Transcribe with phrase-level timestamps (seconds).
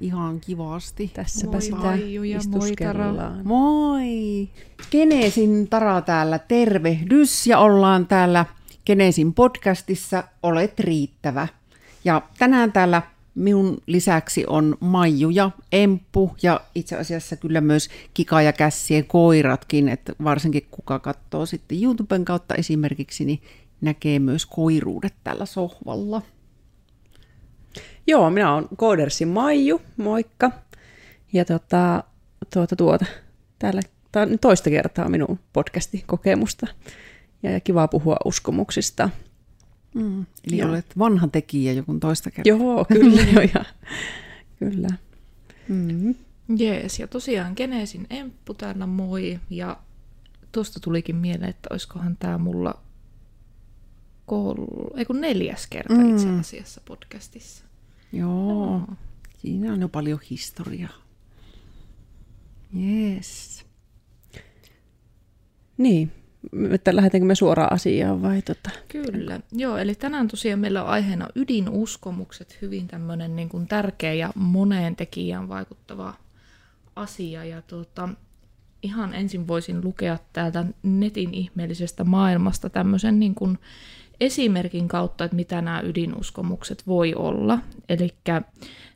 [0.00, 1.10] ihan kivasti.
[1.14, 3.32] Tässäpä Moi sitä Maiju ja moi Tara.
[3.44, 4.48] Moi!
[4.90, 8.46] Geneesin Tara täällä, tervehdys ja ollaan täällä
[8.86, 11.48] Geneesin podcastissa Olet riittävä.
[12.04, 13.02] Ja tänään täällä
[13.34, 19.88] minun lisäksi on Maiju ja Emppu ja itse asiassa kyllä myös Kika ja Kässien koiratkin,
[19.88, 23.42] että varsinkin kuka katsoo sitten YouTuben kautta esimerkiksi, niin
[23.80, 26.22] näkee myös koiruudet tällä sohvalla.
[28.10, 30.50] Joo, minä olen Koodersin Maiju, moikka.
[31.32, 32.04] Ja tota,
[32.52, 33.04] tuota, tuota,
[33.58, 33.80] täällä,
[34.12, 36.66] tämä on toista kertaa minun podcasti-kokemusta.
[37.42, 39.10] Ja, ja kiva puhua uskomuksista.
[39.94, 40.26] Mm.
[40.48, 40.68] Eli Joo.
[40.68, 42.48] olet vanha tekijä joku toista kertaa.
[42.48, 43.40] Joo, kyllä jo.
[43.54, 43.64] Ja,
[44.58, 44.88] kyllä.
[45.68, 46.14] Mm.
[46.56, 49.40] Jees, ja tosiaan Geneesin Emppu täällä moi.
[49.50, 49.76] Ja
[50.52, 52.74] tuosta tulikin mieleen, että olisikohan tämä mulla
[54.26, 54.56] kol...
[54.96, 56.14] ei kun neljäs kerta Mm.
[56.14, 57.69] itse asiassa podcastissa.
[58.12, 58.82] Joo,
[59.38, 60.94] siinä on jo paljon historiaa.
[62.76, 63.66] Yes.
[65.78, 66.12] Niin,
[66.70, 68.70] että lähdetäänkö me suoraan asiaan vai tota?
[68.88, 69.40] Kyllä.
[69.52, 74.96] Joo, eli tänään tosiaan meillä on aiheena ydinuskomukset, hyvin tämmöinen niin kuin tärkeä ja moneen
[74.96, 76.14] tekijään vaikuttava
[76.96, 77.44] asia.
[77.44, 78.08] Ja tuota,
[78.82, 83.58] ihan ensin voisin lukea täältä netin ihmeellisestä maailmasta tämmöisen niin kuin
[84.20, 87.58] esimerkin kautta, että mitä nämä ydinuskomukset voi olla.
[87.88, 88.42] Eli tämä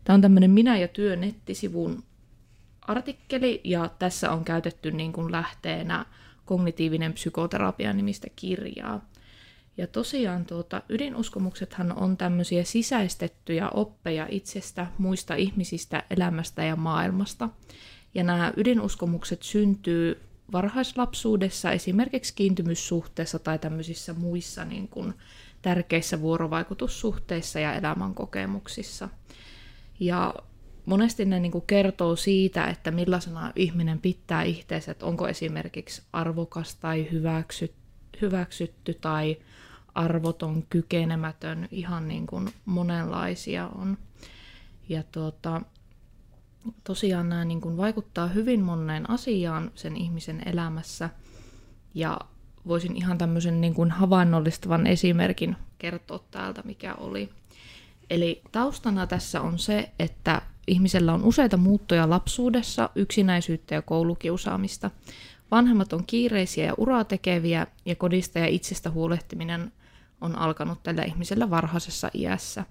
[0.09, 2.03] on tämmöinen Minä ja työ nettisivun
[2.83, 6.07] artikkeli, ja tässä on käytetty niin kuin lähteenä
[6.45, 9.09] kognitiivinen psykoterapia nimistä kirjaa.
[9.77, 17.49] Ja tosiaan tuota, ydinuskomuksethan on tämmöisiä sisäistettyjä oppeja itsestä, muista ihmisistä, elämästä ja maailmasta.
[18.15, 20.21] Ja nämä ydinuskomukset syntyy
[20.53, 25.15] varhaislapsuudessa esimerkiksi kiintymyssuhteessa tai tämmöisissä muissa niin kuin,
[25.63, 29.09] tärkeissä vuorovaikutussuhteissa ja elämänkokemuksissa.
[30.01, 30.35] Ja
[30.87, 36.77] monesti ne niin kuin kertoo siitä, että millaisena ihminen pitää itseensä, että onko esimerkiksi arvokas
[36.77, 37.75] tai hyväksy,
[38.23, 39.37] hyväksytty tai
[39.95, 43.99] arvoton, kykenemätön, ihan niin kuin monenlaisia on.
[44.89, 45.63] Ja tuota,
[46.85, 51.11] tosiaan nämä niin kuin vaikuttaa hyvin moneen asiaan sen ihmisen elämässä.
[51.95, 52.19] Ja
[52.67, 57.29] voisin ihan tämmöisen niin kuin havainnollistavan esimerkin kertoa täältä, mikä oli.
[58.11, 64.91] Eli taustana tässä on se, että ihmisellä on useita muuttoja lapsuudessa, yksinäisyyttä ja koulukiusaamista.
[65.51, 69.73] Vanhemmat on kiireisiä ja uraa tekeviä, ja kodista ja itsestä huolehtiminen
[70.21, 72.65] on alkanut tällä ihmisellä varhaisessa iässä.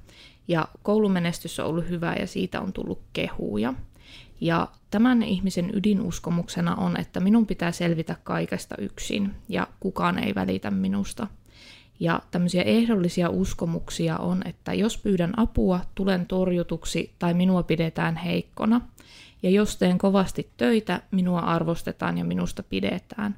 [0.48, 3.74] Ja koulumenestys on ollut hyvä ja siitä on tullut kehuja.
[4.42, 10.72] Ja tämän ihmisen ydinuskomuksena on, että minun pitää selvitä kaikesta yksin ja kukaan ei välitä
[10.72, 11.28] minusta.
[12.00, 18.82] Ja tämmöisiä ehdollisia uskomuksia on, että jos pyydän apua, tulen torjutuksi tai minua pidetään heikkona.
[19.44, 23.36] Ja jos teen kovasti töitä, minua arvostetaan ja minusta pidetään.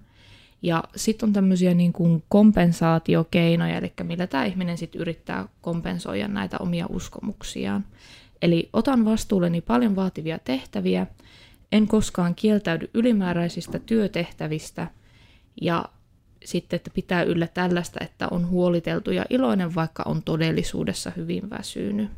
[0.66, 6.58] Ja sitten on tämmöisiä niin kuin kompensaatiokeinoja, eli millä tämä ihminen sitten yrittää kompensoida näitä
[6.60, 7.86] omia uskomuksiaan.
[8.42, 11.08] Eli otan vastuulleni paljon vaativia tehtäviä,
[11.72, 14.88] en koskaan kieltäydy ylimääräisistä työtehtävistä
[15.62, 15.86] ja
[16.46, 22.10] sitten, että pitää yllä tällaista, että on huoliteltu ja iloinen, vaikka on todellisuudessa hyvin väsynyt.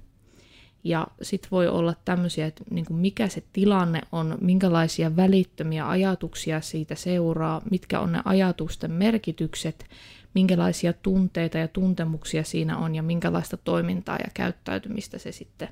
[0.88, 6.62] Ja sitten voi olla tämmöisiä, että niin kuin mikä se tilanne on, minkälaisia välittömiä ajatuksia
[6.62, 9.86] siitä seuraa, mitkä on ne ajatusten merkitykset,
[10.34, 15.70] minkälaisia tunteita ja tuntemuksia siinä on ja minkälaista toimintaa ja käyttäytymistä se sitten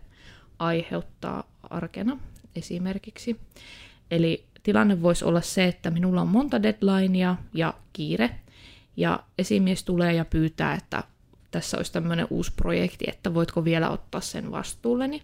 [0.59, 2.18] aiheuttaa arkena
[2.56, 3.40] esimerkiksi.
[4.12, 8.32] Eli tilanne voisi olla se, että minulla on monta deadlinea ja kiire,
[8.97, 11.03] ja esimies tulee ja pyytää, että
[11.55, 15.23] tässä olisi tämmöinen uusi projekti, että voitko vielä ottaa sen vastuulleni.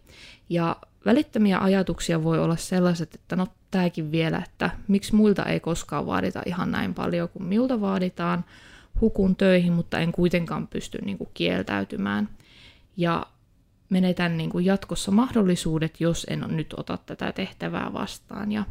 [0.50, 0.76] Ja
[1.06, 6.42] välittömiä ajatuksia voi olla sellaiset, että no tämäkin vielä, että miksi muilta ei koskaan vaadita
[6.46, 8.46] ihan näin paljon kuin miltä vaaditaan.
[9.02, 12.30] Hukun töihin, mutta en kuitenkaan pysty niin kuin kieltäytymään.
[12.98, 13.26] Ja
[13.90, 18.52] menetän niin kuin jatkossa mahdollisuudet, jos en nyt ota tätä tehtävää vastaan.
[18.52, 18.64] Ja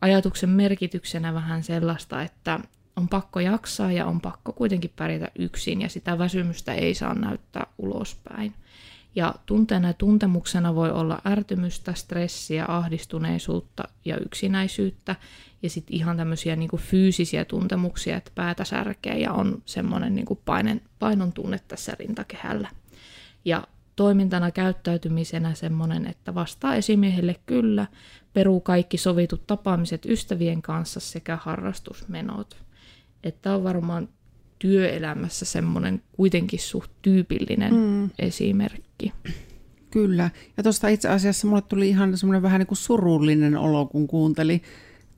[0.00, 2.60] ajatuksen merkityksenä vähän sellaista, että
[2.98, 7.66] on pakko jaksaa ja on pakko kuitenkin pärjätä yksin ja sitä väsymystä ei saa näyttää
[7.78, 8.54] ulospäin.
[9.14, 15.16] Ja tunteena ja tuntemuksena voi olla ärtymystä, stressiä, ahdistuneisuutta ja yksinäisyyttä.
[15.62, 20.80] Ja sitten ihan tämmöisiä niinku fyysisiä tuntemuksia, että päätä särkee ja on semmoinen niinku painen,
[20.98, 22.68] painon tunne tässä rintakehällä.
[23.44, 23.62] Ja
[23.96, 27.86] toimintana käyttäytymisenä semmoinen, että vastaa esimiehelle kyllä,
[28.32, 32.67] peruu kaikki sovitut tapaamiset ystävien kanssa sekä harrastusmenot.
[33.24, 34.08] Että on varmaan
[34.58, 38.10] työelämässä semmoinen kuitenkin suht tyypillinen mm.
[38.18, 39.12] esimerkki.
[39.90, 40.30] Kyllä.
[40.56, 44.62] Ja tuosta itse asiassa mulle tuli ihan semmoinen vähän niin kuin surullinen olo, kun kuunteli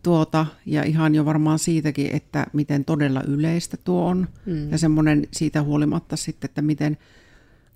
[0.02, 4.28] tuota, ja ihan jo varmaan siitäkin, että miten todella yleistä tuo on.
[4.46, 4.70] Mm.
[4.70, 6.98] Ja semmoinen siitä huolimatta sitten, että miten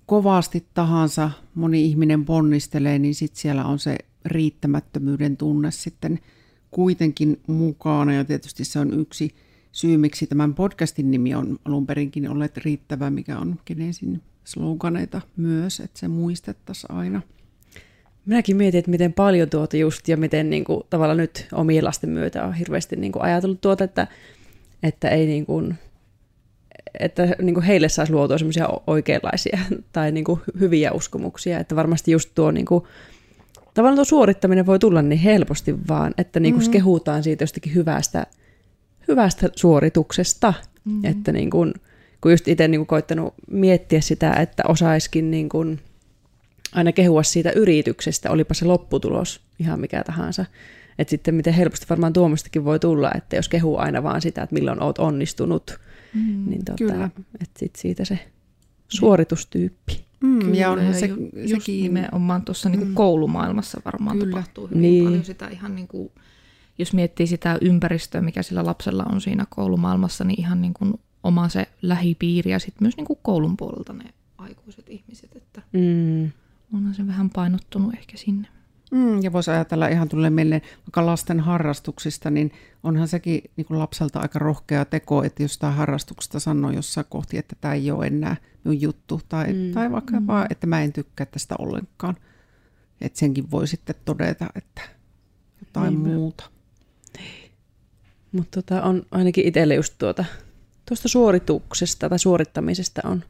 [0.05, 6.19] kovasti tahansa moni ihminen ponnistelee, niin sitten siellä on se riittämättömyyden tunne sitten
[6.71, 8.13] kuitenkin mukana.
[8.13, 9.35] Ja tietysti se on yksi
[9.75, 15.79] syy, miksi tämän podcastin nimi on alun perinkin olleet riittävä, mikä on Genesin sloganeita myös,
[15.79, 17.21] että se muistettaisiin aina.
[18.25, 22.09] Minäkin mietin, että miten paljon tuota just ja miten niin kuin, tavallaan nyt omien lasten
[22.09, 24.07] myötä on hirveästi niin kuin, ajatellut tuota, että,
[24.83, 25.75] että ei niin kuin,
[26.99, 29.59] että niin kuin heille saisi luotua semmoisia oikeanlaisia
[29.93, 32.83] tai niin kuin hyviä uskomuksia, että varmasti just tuo niin kuin,
[33.73, 36.71] tavallaan tuo suorittaminen voi tulla niin helposti vaan, että niin kuin mm-hmm.
[36.71, 38.25] kehutaan siitä jostakin hyvästä,
[39.07, 40.53] hyvästä suorituksesta,
[40.85, 41.05] mm-hmm.
[41.05, 41.73] että niin kuin,
[42.21, 45.79] kun just itse niin kuin koittanut miettiä sitä, että osaiskin niin kuin,
[46.71, 50.45] aina kehua siitä yrityksestä, olipa se lopputulos ihan mikä tahansa.
[50.99, 54.53] Että sitten miten helposti varmaan tuomistakin voi tulla, että jos kehuu aina vaan sitä, että
[54.53, 55.79] milloin oot onnistunut,
[56.13, 57.09] mm, niin tota, kyllä.
[57.41, 58.19] että sit siitä se
[58.87, 60.05] suoritustyyppi.
[60.19, 61.83] Mm, Kyllä, ja on se, ju, just sekin...
[61.83, 62.93] nimenomaan tuossa niin mm.
[62.93, 64.31] koulumaailmassa varmaan Kyllä.
[64.31, 65.03] tapahtuu hyvin niin.
[65.03, 66.11] paljon sitä ihan niin kuin,
[66.77, 70.93] jos miettii sitä ympäristöä, mikä sillä lapsella on siinä koulumaailmassa, niin ihan niin kuin
[71.23, 76.31] oma se lähipiiri ja sitten myös niin kuin koulun puolelta ne aikuiset ihmiset, että mm.
[76.73, 78.47] onhan se vähän painottunut ehkä sinne.
[78.91, 82.51] Mm, ja voisi ajatella ihan tulee mieleen vaikka lasten harrastuksista, niin
[82.83, 87.37] onhan sekin niin kuin lapselta aika rohkea teko, että jos tämä harrastuksesta sanoo jossain kohti,
[87.37, 89.71] että tämä ei ole enää minun juttu, tai, mm.
[89.73, 90.27] tai vaikka mm.
[90.27, 92.15] vaan, että mä en tykkää tästä ollenkaan.
[93.01, 94.81] Että senkin voi sitten todeta, että
[95.65, 96.49] jotain niin, muuta.
[98.31, 100.25] Mutta tota, on ainakin itselle just tuota,
[100.89, 103.23] tuosta suorituksesta tai suorittamisesta on,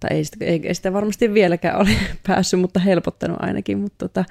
[0.00, 1.90] tai ei sitä, ei, sitä varmasti vieläkään ole
[2.26, 4.24] päässyt, mutta helpottanut ainakin, mutta tota,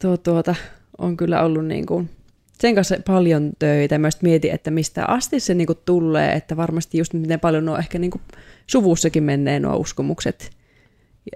[0.00, 0.54] tuo, tuota,
[0.98, 2.10] on kyllä ollut niin kuin
[2.60, 3.98] sen kanssa paljon töitä.
[3.98, 7.78] Mä mietin, että mistä asti se niin kuin tulee, että varmasti just miten paljon nuo
[7.78, 8.22] ehkä niin kuin
[8.66, 10.50] suvussakin menee nuo uskomukset,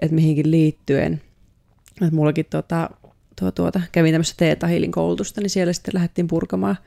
[0.01, 1.21] että mihinkin liittyen.
[2.01, 2.89] Että mullakin tuota,
[3.41, 6.77] tuo, tuota, kävin tämmöistä Teeta Hiilin koulutusta, niin siellä sitten lähdettiin purkamaan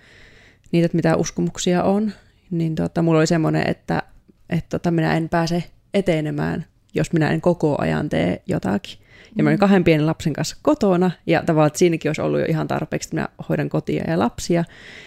[0.73, 2.13] niitä, että mitä uskomuksia on.
[2.51, 4.03] Niin tuota, mulla oli semmoinen, että,
[4.51, 5.65] että tuota, minä en pääse
[5.95, 8.99] etenemään, jos minä en koko ajan tee jotakin.
[9.37, 12.47] Ja mä olin kahden pienen lapsen kanssa kotona, ja tavallaan että siinäkin olisi ollut jo
[12.47, 14.65] ihan tarpeeksi, että minä hoidan kotia ja lapsia.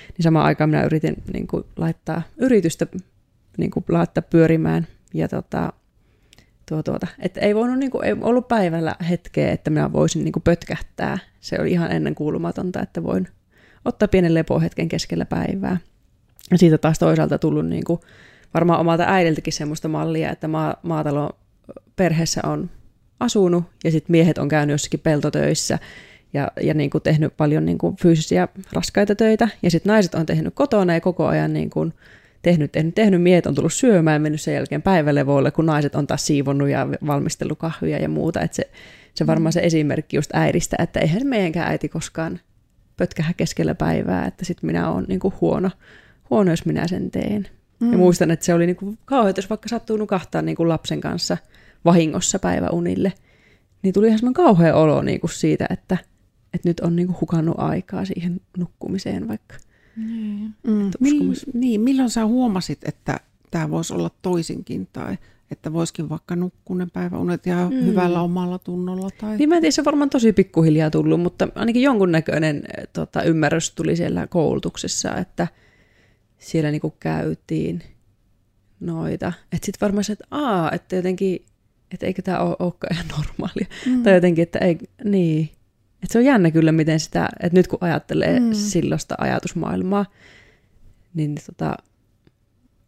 [0.07, 2.87] Niin samaan aikaan minä yritin niin kuin, laittaa yritystä
[3.57, 4.87] niin kuin, laittaa pyörimään.
[5.13, 5.73] Ja tota,
[6.69, 10.31] tuo, tuota, että ei, voinut, niin kuin, ei ollut päivällä hetkeä, että minä voisin niin
[10.31, 11.17] kuin, pötkähtää.
[11.39, 13.27] Se oli ihan ennen kuulumatonta, että voin
[13.85, 15.77] ottaa pienen lepohetken keskellä päivää.
[16.51, 17.99] Ja siitä taas toisaalta tullut niin kuin,
[18.53, 21.29] varmaan omalta äidiltäkin semmoista mallia, että maa, maatalo
[21.95, 22.69] perheessä on
[23.19, 25.79] asunut ja sitten miehet on käynyt jossakin peltotöissä
[26.33, 30.25] ja, ja niin kuin tehnyt paljon niin kuin fyysisiä raskaita töitä ja sitten naiset on
[30.25, 31.93] tehnyt kotona ja koko ajan niin kuin
[32.51, 36.07] tehnyt, tehnyt, tehnyt, miehet on tullut syömään ja mennyt sen jälkeen päivälevoille, kun naiset on
[36.07, 38.41] taas siivonnut ja valmistellut kahvia ja muuta.
[38.41, 38.69] Että se,
[39.13, 42.39] se varmaan se esimerkki just äidistä, että eihän meidänkään äiti koskaan
[42.97, 45.69] pötkähä keskellä päivää, että sitten minä olen niin huono,
[46.29, 47.47] huono, jos minä sen teen.
[47.79, 47.91] Mm.
[47.91, 51.01] Ja muistan, että se oli niin kuin kauhean, jos vaikka sattuu nukahtaa niin kuin lapsen
[51.01, 51.37] kanssa–
[51.85, 53.13] vahingossa päiväunille,
[53.81, 55.97] niin tuli ihan semmoinen kauhea olo niin kuin siitä, että,
[56.53, 59.55] että nyt on niin kuin hukannut aikaa siihen nukkumiseen vaikka.
[59.97, 60.55] Niin.
[60.67, 60.91] Mm.
[60.99, 63.19] Mill, niin, milloin sä huomasit, että
[63.51, 65.17] tämä voisi olla toisinkin tai
[65.51, 67.85] että voisikin vaikka nukkua ne päiväunet ja mm.
[67.85, 69.09] hyvällä omalla tunnolla?
[69.17, 69.37] Tai...
[69.37, 72.63] Niin mä en tiedä, se on varmaan tosi pikkuhiljaa tullut, mutta ainakin jonkunnäköinen
[72.93, 75.47] tota, ymmärrys tuli siellä koulutuksessa, että
[76.37, 77.83] siellä niinku käytiin
[78.79, 79.33] noita.
[79.51, 81.45] Että sitten varmaan se, että aa, että jotenkin
[81.91, 83.67] että eikö tämä ole, olekaan ihan normaalia.
[83.85, 84.03] Mm.
[84.03, 85.49] Tai jotenkin, että ei, niin.
[86.07, 88.53] Että se on jännä kyllä, miten sitä, että nyt kun ajattelee mm.
[88.53, 90.05] silloista ajatusmaailmaa,
[91.13, 91.77] niin, tota,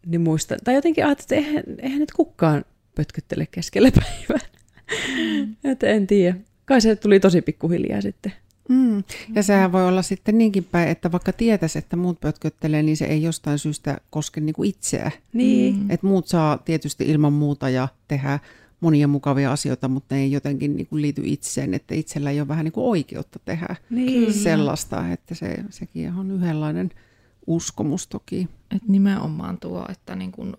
[0.06, 4.48] niin muista, tai jotenkin ajattelee, että eihän, eihän nyt kukaan pötköttele keskellä päivää.
[5.18, 5.56] Mm.
[5.64, 6.36] että en tiedä.
[6.66, 8.34] Kai se tuli tosi pikkuhiljaa sitten.
[8.70, 9.04] Mm.
[9.36, 13.06] Ja sehän voi olla sitten niinkin päin, että vaikka tietäisi, että muut pötköttelee, niin se
[13.06, 15.12] ei jostain syystä koske niinku itseä.
[15.34, 15.76] Niin.
[15.76, 15.92] Mm.
[15.92, 18.40] Että muut saa tietysti ilman muuta ja tehdä
[18.82, 22.48] monia mukavia asioita, mutta ne ei jotenkin niin kuin liity itseen, että itsellä ei ole
[22.48, 24.34] vähän niin kuin oikeutta tehdä niin.
[24.34, 26.90] sellaista, että se, sekin on yhdenlainen
[27.48, 28.50] uskomus toki.
[28.76, 30.54] Et nimenomaan tuo, että niin kuin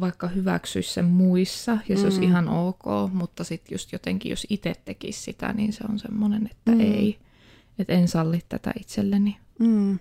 [0.00, 2.04] vaikka hyväksyisi sen muissa ja se mm.
[2.04, 6.48] olisi ihan ok, mutta sitten just jotenkin, jos itse tekisi sitä, niin se on semmoinen,
[6.50, 6.80] että mm.
[6.80, 7.18] ei,
[7.78, 9.36] että en salli tätä itselleni.
[9.58, 9.98] Mm.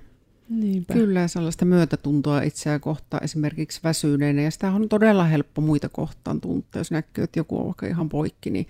[0.49, 0.93] Niinpä.
[0.93, 4.41] Kyllä, sellaista myötätuntoa itseä kohtaan esimerkiksi väsyneenä.
[4.41, 6.79] Ja sitä on todella helppo muita kohtaan tuntea.
[6.79, 8.67] Jos näkyy, että joku on vaikka ihan poikki, niin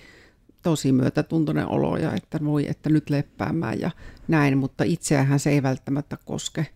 [0.61, 3.91] tosi myötätuntoinen olo ja että voi, että nyt leppäämään ja
[4.27, 6.67] näin, mutta itseähän se ei välttämättä koske.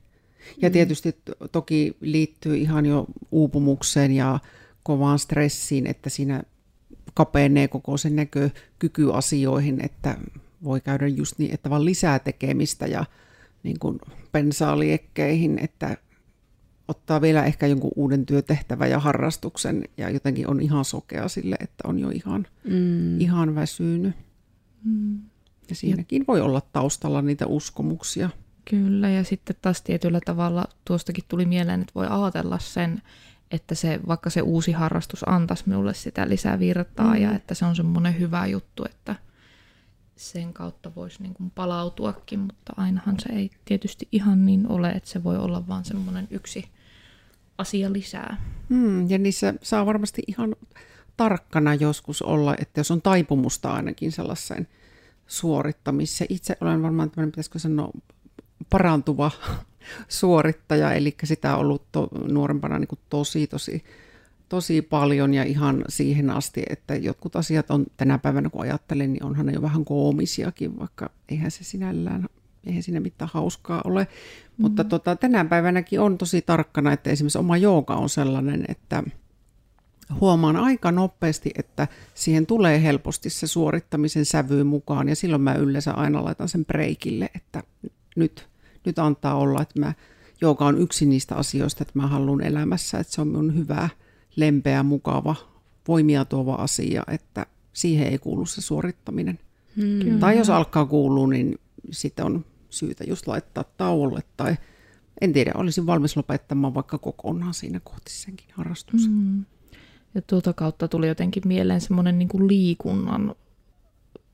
[0.61, 0.73] Ja mm.
[0.73, 1.17] tietysti
[1.51, 4.39] toki liittyy ihan jo uupumukseen ja
[4.83, 6.43] kovaan stressiin, että siinä
[7.13, 10.17] kapenee koko sen näkökyky asioihin, että
[10.63, 13.05] voi käydä just niin, että vaan lisää tekemistä ja
[13.63, 13.99] niin kuin
[14.31, 15.97] pensaaliekkeihin, että
[16.87, 21.87] ottaa vielä ehkä jonkun uuden työtehtävän ja harrastuksen ja jotenkin on ihan sokea sille, että
[21.87, 23.19] on jo ihan, mm.
[23.19, 24.15] ihan väsynyt.
[24.83, 25.21] Mm.
[25.69, 26.25] Ja siinäkin ja...
[26.27, 28.29] voi olla taustalla niitä uskomuksia.
[28.69, 33.01] Kyllä, ja sitten taas tietyllä tavalla tuostakin tuli mieleen, että voi ajatella sen,
[33.51, 37.21] että se, vaikka se uusi harrastus antaisi minulle sitä lisää virtaa mm.
[37.21, 39.15] ja että se on semmoinen hyvä juttu, että
[40.15, 45.09] sen kautta voisi niin kuin palautuakin, mutta ainahan se ei tietysti ihan niin ole, että
[45.09, 46.65] se voi olla vaan semmoinen yksi
[47.57, 48.37] asia lisää.
[48.69, 50.55] Mm, ja niissä saa varmasti ihan
[51.17, 54.67] tarkkana joskus olla, että jos on taipumusta ainakin sellaiseen
[55.27, 56.33] suorittamiseen.
[56.33, 57.91] Itse olen varmaan tämmöinen, pitäisikö sanoa,
[58.69, 59.31] parantuva
[60.07, 63.83] suorittaja, eli sitä on ollut to, nuorempana niin tosi, tosi,
[64.53, 69.23] tosi paljon ja ihan siihen asti, että jotkut asiat on tänä päivänä, kun ajattelen, niin
[69.23, 72.29] onhan ne jo vähän koomisiakin, vaikka eihän se sinällään,
[72.65, 74.03] eihän siinä mitään hauskaa ole.
[74.03, 74.53] Mm-hmm.
[74.57, 79.03] Mutta tota, tänä päivänäkin on tosi tarkkana, että esimerkiksi oma jooga on sellainen, että
[80.19, 85.91] huomaan aika nopeasti, että siihen tulee helposti se suorittamisen sävy mukaan ja silloin mä yleensä
[85.91, 87.63] aina laitan sen breikille, että
[88.15, 88.47] nyt
[88.85, 89.93] nyt antaa olla, että mä,
[90.41, 93.89] joka on yksi niistä asioista, että mä haluan elämässä, että se on mun hyvä,
[94.35, 95.35] lempeä, mukava,
[95.87, 99.39] voimia tuova asia, että siihen ei kuulu se suorittaminen.
[99.75, 100.19] Hmm.
[100.19, 101.59] Tai jos alkaa kuulua, niin
[101.91, 104.55] sitten on syytä just laittaa tauolle tai
[105.21, 109.11] en tiedä, olisin valmis lopettamaan vaikka kokonaan siinä kohti senkin harrastuksen.
[109.11, 109.45] Hmm.
[110.15, 113.35] Ja tuota kautta tuli jotenkin mieleen semmoinen niin liikunnan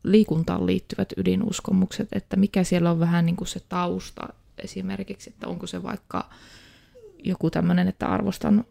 [0.04, 5.68] liikuntaan liittyvät ydinuskomukset, että mikä siellä on vähän niin kuin se tausta esimerkiksi, että onko
[5.68, 6.30] se vaikka
[7.24, 8.66] joku tämmöinen, että arvostan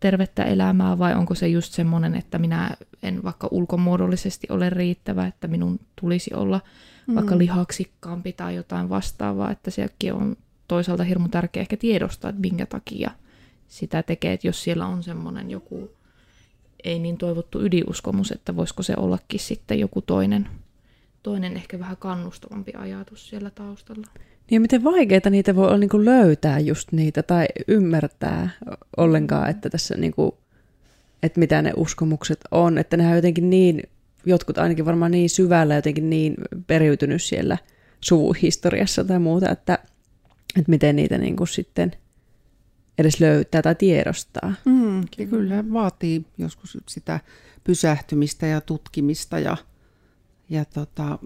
[0.00, 2.70] tervettä elämää vai onko se just semmoinen, että minä
[3.02, 6.60] en vaikka ulkomuodollisesti ole riittävä, että minun tulisi olla
[7.06, 7.14] mm.
[7.14, 10.36] vaikka lihaksikkaampi tai jotain vastaavaa, että sekin on
[10.68, 13.10] toisaalta hirmu tärkeä ehkä tiedostaa, että minkä takia
[13.68, 15.90] sitä tekee, että jos siellä on semmoinen joku
[16.84, 20.48] ei niin toivottu ydiuskomus, että voisiko se ollakin sitten joku toinen,
[21.22, 24.06] toinen ehkä vähän kannustavampi ajatus siellä taustalla.
[24.50, 28.50] Niin miten vaikeita niitä voi olla niin kuin löytää just niitä tai ymmärtää
[28.96, 30.32] ollenkaan, että tässä niin kuin,
[31.22, 33.82] että mitä ne uskomukset on, että nehän on jotenkin niin,
[34.26, 36.34] jotkut ainakin varmaan niin syvällä jotenkin niin
[36.66, 37.58] periytynyt siellä
[38.00, 39.78] suvuhistoriassa tai muuta, että,
[40.58, 41.92] että miten niitä niin kuin sitten
[42.98, 44.54] edes löytää tai tiedostaa.
[44.64, 45.00] Mm,
[45.30, 47.20] kyllä, vaatii joskus sitä
[47.64, 49.56] pysähtymistä ja tutkimista ja,
[50.50, 51.18] ja tota,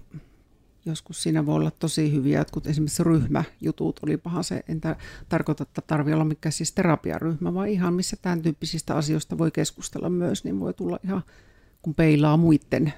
[0.90, 4.80] joskus siinä voi olla tosi hyviä, jotkut esimerkiksi ryhmäjutut, olipahan se, en
[5.28, 10.10] tarkoita, että tarvitse olla mikään siis terapiaryhmä, vaan ihan missä tämän tyyppisistä asioista voi keskustella
[10.10, 11.22] myös, niin voi tulla ihan,
[11.82, 12.92] kun peilaa muiden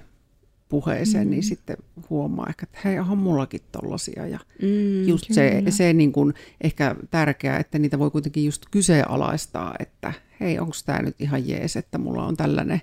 [0.73, 1.31] puheeseen, niin mm.
[1.31, 1.77] niin sitten
[2.11, 4.27] huomaa ehkä, että hei, onhan mullakin tollasia.
[4.27, 5.35] Ja mm, just kyllä.
[5.35, 10.73] se, se niin kuin ehkä tärkeää, että niitä voi kuitenkin just kyseenalaistaa, että hei, onko
[10.87, 12.81] tämä nyt ihan jees, että mulla on tällainen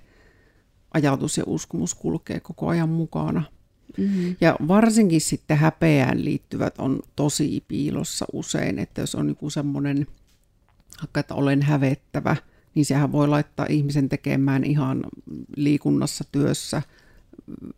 [0.94, 3.44] ajatus ja uskomus kulkee koko ajan mukana.
[3.98, 4.36] Mm-hmm.
[4.42, 10.08] Ja varsinkin sitten häpeään liittyvät on tosi piilossa usein, että jos on joku semmoinen,
[11.16, 12.36] että olen hävettävä,
[12.76, 15.04] niin sehän voi laittaa ihmisen tekemään ihan
[15.56, 16.82] liikunnassa, työssä,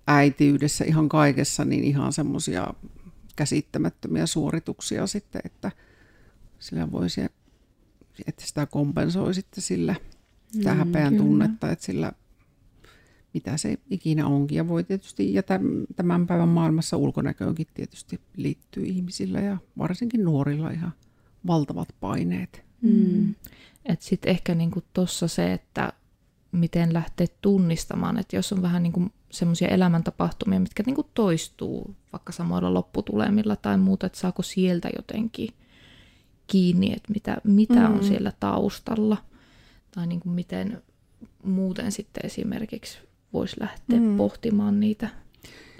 [0.07, 2.73] äitiydessä, ihan kaikessa, niin ihan semmoisia
[3.35, 5.71] käsittämättömiä suorituksia sitten, että
[6.59, 7.21] sillä voisi,
[8.27, 9.95] että sitä kompensoi sitten sillä
[10.51, 11.23] sitä mm, häpeän kyllä.
[11.25, 12.11] tunnetta, että sillä
[13.33, 14.55] mitä se ikinä onkin.
[14.55, 15.43] Ja voi tietysti, ja
[15.95, 20.93] tämän päivän maailmassa ulkonäköönkin tietysti liittyy ihmisillä ja varsinkin nuorilla ihan
[21.47, 22.63] valtavat paineet.
[22.81, 23.35] Mm.
[23.85, 25.93] Että sitten ehkä niinku tuossa se, että
[26.51, 32.73] miten lähtee tunnistamaan, että jos on vähän niinku semmoisia elämäntapahtumia, mitkä niinku toistuu vaikka samoilla
[32.73, 35.49] lopputulemilla tai muuta, että saako sieltä jotenkin
[36.47, 37.93] kiinni, että mitä, mitä mm.
[37.93, 39.17] on siellä taustalla.
[39.95, 40.83] Tai niinku miten
[41.43, 42.97] muuten sitten esimerkiksi
[43.33, 44.17] voisi lähteä mm.
[44.17, 45.09] pohtimaan niitä,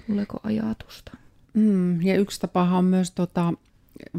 [0.06, 1.12] tuleeko ajatusta.
[1.54, 3.52] Mm, ja yksi tapahan on myös tota,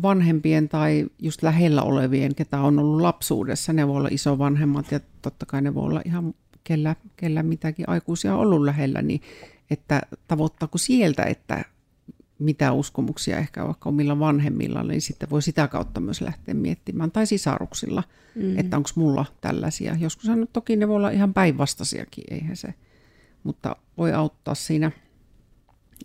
[0.02, 3.74] vanhempien tai just lähellä olevien, ketä on ollut lapsuudessa.
[3.74, 8.36] Ne voi olla isovanhemmat ja totta kai ne voi olla ihan kellä, kellä mitäkin aikuisia
[8.36, 9.22] on ollut lähellä, niin
[9.70, 11.66] että tavoittaako sieltä, että
[12.40, 17.28] mitä uskomuksia ehkä vaikka omilla vanhemmilla, niin sitten voi sitä kautta myös lähteä miettimään, tai
[17.28, 18.04] sisaruksilla,
[18.36, 18.60] mm.
[18.60, 19.96] että onko mulla tällaisia.
[20.00, 22.74] Joskus toki ne voi olla ihan päinvastaisiakin, eihän se
[23.44, 24.92] mutta voi auttaa siinä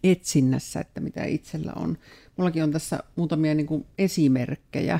[0.02, 1.98] etsinnässä, että mitä itsellä on.
[2.36, 4.98] Mullakin on tässä muutamia niin kuin esimerkkejä,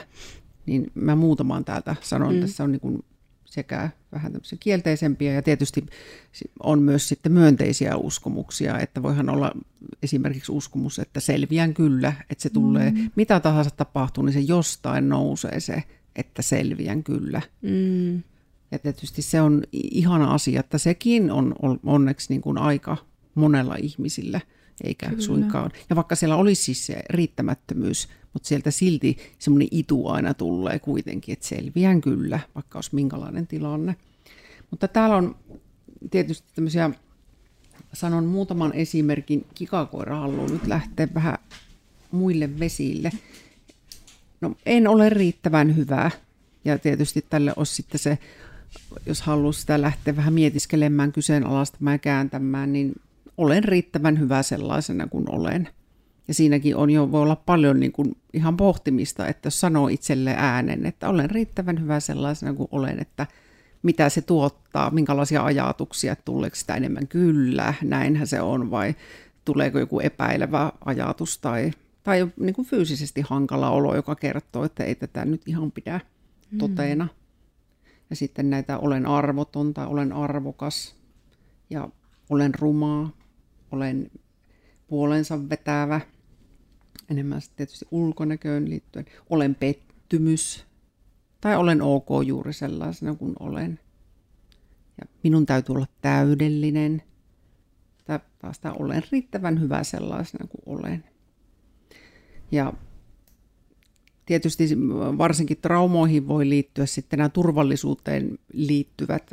[0.67, 2.35] niin mä muutamaan täältä sanon.
[2.35, 2.41] Mm.
[2.41, 3.05] Tässä on niin kuin
[3.45, 5.87] sekä vähän tämmöisiä kielteisempiä ja tietysti
[6.63, 9.53] on myös sitten myönteisiä uskomuksia, että voihan olla
[10.03, 13.11] esimerkiksi uskomus, että selviän kyllä, että se tulee, mm.
[13.17, 15.83] mitä tahansa tapahtuu, niin se jostain nousee se,
[16.17, 17.43] että selviän kyllä.
[17.63, 18.23] Mm.
[18.71, 22.97] Ja tietysti se on ihana asia, että sekin on onneksi niin kuin aika
[23.35, 24.41] monella ihmisillä,
[24.85, 25.23] eikä Kyllä.
[25.23, 25.71] suinkaan.
[25.91, 31.33] Ja vaikka siellä olisi siis se riittämättömyys, mutta sieltä silti semmoinen itu aina tulee kuitenkin,
[31.33, 33.97] että selviän kyllä, vaikka olisi minkälainen tilanne.
[34.71, 35.37] Mutta täällä on
[36.11, 36.91] tietysti tämmöisiä,
[37.93, 41.39] sanon muutaman esimerkin, kikakoira haluaa nyt lähteä vähän
[42.11, 43.11] muille vesille.
[44.41, 46.11] No en ole riittävän hyvä
[46.65, 48.19] ja tietysti tälle olisi sitten se,
[49.07, 52.93] jos haluaa sitä lähteä vähän mietiskelemään, kyseenalaistamaan ja kääntämään, niin
[53.37, 55.69] olen riittävän hyvä sellaisena kuin olen.
[56.29, 60.35] Ja siinäkin on jo, voi olla paljon niin kuin ihan pohtimista, että jos sanoo itselle
[60.37, 63.27] äänen, että olen riittävän hyvä sellaisena kuin olen, että
[63.83, 68.95] mitä se tuottaa, minkälaisia ajatuksia, että tuleeko sitä enemmän kyllä, näinhän se on, vai
[69.45, 71.71] tuleeko joku epäilevä ajatus tai,
[72.03, 76.01] tai niin kuin fyysisesti hankala olo, joka kertoo, että ei tätä nyt ihan pidä
[76.59, 77.05] toteena.
[77.05, 77.18] Mm.
[78.11, 80.97] Ja sitten näitä olen arvoton tai olen arvokas
[81.71, 81.89] ja
[82.31, 83.11] olen rumaa,
[83.73, 84.11] olen
[84.89, 86.01] puolensa vetävä,
[87.11, 89.07] enemmän tietysti ulkonäköön liittyen.
[89.31, 90.67] Olen pettymys
[91.41, 93.81] tai olen ok juuri sellaisena kuin olen.
[95.01, 97.03] Ja minun täytyy olla täydellinen.
[98.05, 101.05] Tai taas olen riittävän hyvä sellaisena kuin olen.
[102.53, 102.73] Ja
[104.29, 104.65] tietysti
[105.19, 109.31] varsinkin traumoihin voi liittyä sitten nämä turvallisuuteen liittyvät,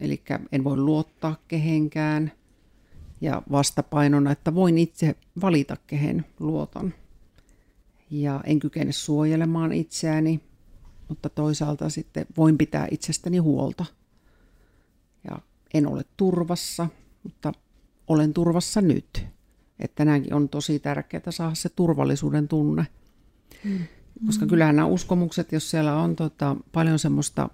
[0.00, 2.32] eli en voi luottaa kehenkään–
[3.20, 6.94] ja vastapainona, että voin itse valita, kehen luotan.
[8.10, 10.40] Ja en kykene suojelemaan itseäni,
[11.08, 13.84] mutta toisaalta sitten voin pitää itsestäni huolta.
[15.30, 15.38] Ja
[15.74, 16.88] en ole turvassa,
[17.22, 17.52] mutta
[18.08, 19.26] olen turvassa nyt.
[19.78, 22.86] Että tänäänkin on tosi tärkeää saada se turvallisuuden tunne.
[23.64, 23.78] Mm.
[24.26, 27.48] Koska kyllähän nämä uskomukset, jos siellä on tota, paljon semmoista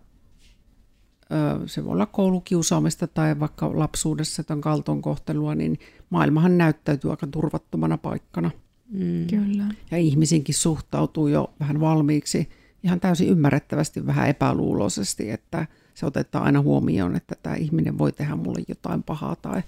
[1.67, 5.79] se voi olla koulukiusaamista tai vaikka lapsuudessa tämän kaltoinkohtelua, niin
[6.11, 8.51] maailmahan näyttäytyy aika turvattomana paikkana.
[8.91, 9.27] Mm.
[9.27, 9.65] Kyllä.
[9.91, 12.49] Ja ihmisinkin suhtautuu jo vähän valmiiksi
[12.83, 18.37] ihan täysin ymmärrettävästi, vähän epäluuloisesti, että se otetaan aina huomioon, että tämä ihminen voi tehdä
[18.37, 19.63] mulle jotain pahaa tai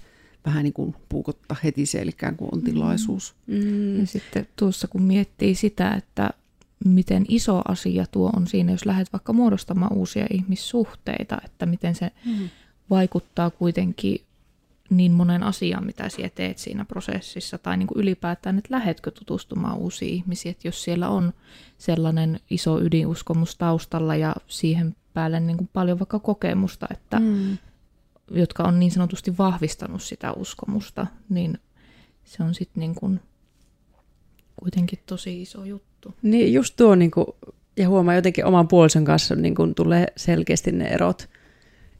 [0.45, 3.35] vähän niin kuin puukottaa heti selkään, kun on tilaisuus.
[3.47, 3.99] Mm.
[3.99, 6.29] Ja sitten tuossa kun miettii sitä, että
[6.85, 12.11] miten iso asia tuo on siinä, jos lähdet vaikka muodostamaan uusia ihmissuhteita, että miten se
[12.25, 12.49] mm.
[12.89, 14.21] vaikuttaa kuitenkin
[14.89, 19.77] niin monen asian, mitä sinä teet siinä prosessissa, tai niin kuin ylipäätään, että lähetkö tutustumaan
[19.77, 21.33] uusiin ihmisiin, että jos siellä on
[21.77, 27.57] sellainen iso ydinuskomus taustalla ja siihen päälle niin kuin paljon vaikka kokemusta, että, mm.
[28.31, 31.59] jotka on niin sanotusti vahvistanut sitä uskomusta, niin
[32.23, 33.19] se on sitten niin kuin
[34.55, 36.13] kuitenkin tosi iso juttu.
[36.21, 37.25] Niin just tuo, niin kuin,
[37.77, 41.29] ja huomaa jotenkin oman puolison kanssa niin kuin tulee selkeästi ne erot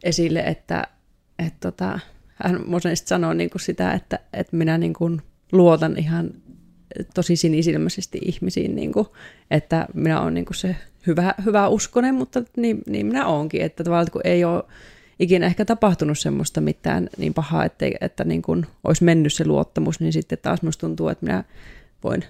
[0.03, 0.83] esille, että
[1.39, 1.99] et tota,
[2.35, 6.31] hän monesti sanoo niin kuin sitä, että, että minä niin kuin luotan ihan
[7.13, 9.07] tosi sinisilmäisesti ihmisiin, niin kuin,
[9.51, 10.75] että minä olen niin kuin se
[11.07, 14.63] hyvä, hyvä uskonen, mutta niin, niin minä olenkin, että tavallaan kun ei ole
[15.19, 19.99] ikinä ehkä tapahtunut semmoista mitään niin pahaa, että, että niin kuin olisi mennyt se luottamus,
[19.99, 21.43] niin sitten taas minusta tuntuu, että minä
[22.03, 22.23] voin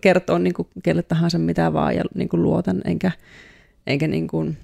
[0.00, 3.10] kertoa niin kuin kelle tahansa mitä vaan ja niin kuin luotan, enkä,
[3.86, 4.56] enkä niin kuin,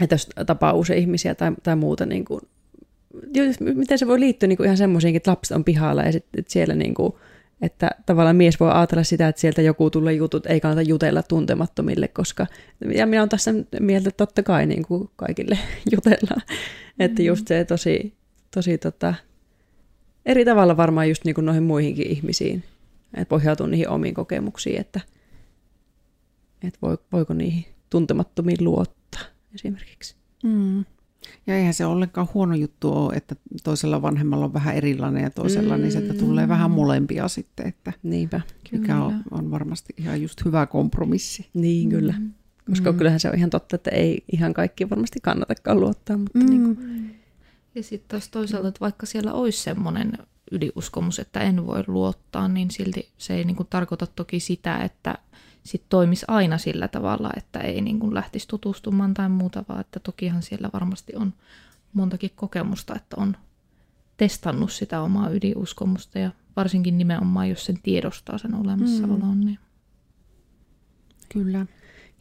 [0.00, 2.40] että jos tapaa uusia ihmisiä tai, tai muuta, niin kuin,
[3.74, 6.52] miten se voi liittyä niin kuin ihan semmoisiinkin, että lapset on pihalla ja sitten että
[6.52, 7.12] siellä niin kuin,
[7.62, 12.08] että tavallaan mies voi ajatella sitä, että sieltä joku tulee jutut, ei kannata jutella tuntemattomille,
[12.08, 12.46] koska,
[12.94, 15.58] ja minä olen tässä mieltä, että totta kai niin kuin kaikille
[15.92, 17.04] jutellaan, mm-hmm.
[17.04, 18.12] että just se tosi,
[18.54, 19.14] tosi tota,
[20.26, 22.64] eri tavalla varmaan just niin kuin noihin muihinkin ihmisiin,
[23.16, 25.00] että pohjautuu niihin omiin kokemuksiin, että,
[26.62, 26.78] että
[27.12, 29.22] voiko niihin tuntemattomiin luottaa
[29.54, 30.16] esimerkiksi.
[30.44, 30.84] Mm.
[31.46, 35.76] Ja eihän se ollenkaan huono juttu ole, että toisella vanhemmalla on vähän erilainen ja toisella,
[35.76, 35.82] mm.
[35.82, 38.40] niin sieltä tulee vähän molempia sitten, että Niinpä.
[38.72, 41.48] mikä on, on varmasti ihan just hyvä kompromissi.
[41.54, 42.14] Niin, kyllä.
[42.18, 42.32] Mm.
[42.70, 42.98] Koska mm.
[42.98, 46.16] kyllähän se on ihan totta, että ei ihan kaikki varmasti kannatakaan luottaa.
[46.16, 46.50] Mutta mm.
[46.50, 47.16] niin kuin...
[47.74, 50.12] Ja sitten taas toisaalta, että vaikka siellä olisi semmoinen
[50.52, 55.14] yliuskomus, että en voi luottaa, niin silti se ei niin kuin tarkoita toki sitä, että
[55.64, 60.00] sit toimisi aina sillä tavalla, että ei niin kuin lähtisi tutustumaan tai muuta, vaan että
[60.00, 61.32] tokihan siellä varmasti on
[61.92, 63.36] montakin kokemusta, että on
[64.16, 69.40] testannut sitä omaa ydiuskomusta ja varsinkin nimenomaan, jos sen tiedostaa sen olemassaolon.
[69.40, 69.58] Niin.
[71.32, 71.66] Kyllä.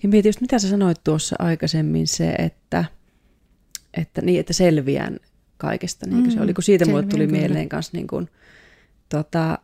[0.04, 2.86] Ja mietin just, mitä sä sanoit tuossa aikaisemmin, se, että,
[3.94, 5.20] että, niin, että selviän
[5.58, 6.06] kaikesta.
[6.06, 7.40] Niin mm, se oli, kun siitä mulle tuli kyllä.
[7.40, 8.30] mieleen kanssa niin kuin,
[9.10, 9.60] tota,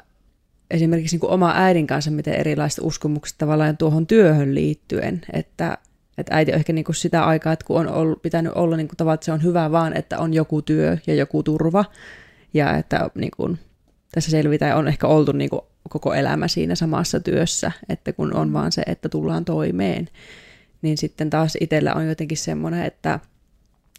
[0.72, 5.78] esimerkiksi niin kuin oma äidin kanssa, miten erilaiset uskomukset tavallaan tuohon työhön liittyen, että,
[6.18, 8.88] että äiti on ehkä niin kuin sitä aikaa, että kun on ollut, pitänyt olla niin
[8.88, 11.86] kuin tavallaan, että se on hyvä vaan, että on joku työ ja joku turva,
[12.54, 13.60] ja että niin kuin,
[14.12, 18.54] tässä selvitään, on ehkä oltu niin kuin koko elämä siinä samassa työssä, että kun on
[18.54, 20.10] vaan se, että tullaan toimeen,
[20.82, 23.20] niin sitten taas itsellä on jotenkin semmoinen, että,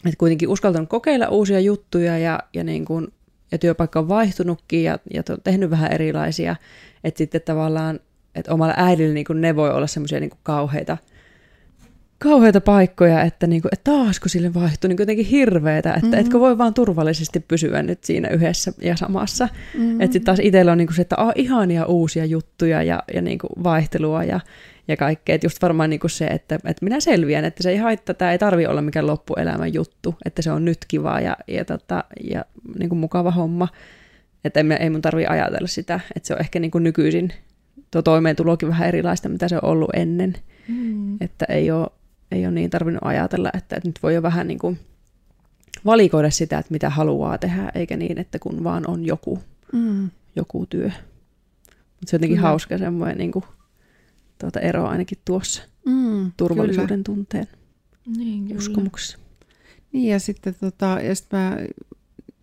[0.06, 3.08] että kuitenkin uskaltanut kokeilla uusia juttuja ja, ja, niin kuin,
[3.52, 6.56] ja työpaikka on vaihtunutkin ja, ja tehnyt vähän erilaisia,
[7.04, 8.00] että sitten tavallaan,
[8.34, 10.96] että omalla äidillä niin kuin ne voi olla semmoisia niin kauheita–
[12.22, 16.20] kauheita paikkoja, että, niinku, että taasko sille vaihtuu niin jotenkin hirveetä, että mm-hmm.
[16.20, 19.48] etkö voi vaan turvallisesti pysyä nyt siinä yhdessä ja samassa.
[19.74, 20.00] Mm-hmm.
[20.00, 23.48] Että sitten taas itsellä on niinku se, että ah, ihania uusia juttuja ja, ja niinku
[23.64, 24.40] vaihtelua ja,
[24.88, 25.34] ja kaikkea.
[25.34, 28.38] Että just varmaan niinku se, että, että minä selviän, että se ei haittaa, tämä ei
[28.38, 32.44] tarvi olla mikään loppuelämän juttu, että se on nyt kiva ja, ja, tota, ja
[32.78, 33.68] niinku mukava homma.
[34.44, 37.32] Että ei, ei mun tarvi ajatella sitä, että se on ehkä niinku nykyisin
[37.90, 40.34] tuo toimeentulokin vähän erilaista, mitä se on ollut ennen.
[40.68, 41.16] Mm.
[41.20, 41.86] Että ei ole
[42.32, 44.78] ei ole niin tarvinnut ajatella, että, että nyt voi jo vähän niin kuin
[45.84, 49.38] valikoida sitä, että mitä haluaa tehdä, eikä niin, että kun vaan on joku,
[49.72, 50.10] mm.
[50.36, 50.86] joku työ.
[50.86, 52.48] Mutta se on jotenkin kyllä.
[52.48, 53.44] hauska semmoinen niin kuin,
[54.42, 57.16] tuota ero ainakin tuossa mm, turvallisuuden kyllä.
[57.16, 57.46] tunteen
[58.16, 58.58] niin, kyllä.
[58.58, 59.18] uskomuksessa.
[59.92, 61.56] Niin ja sitten tota, ja sit mä,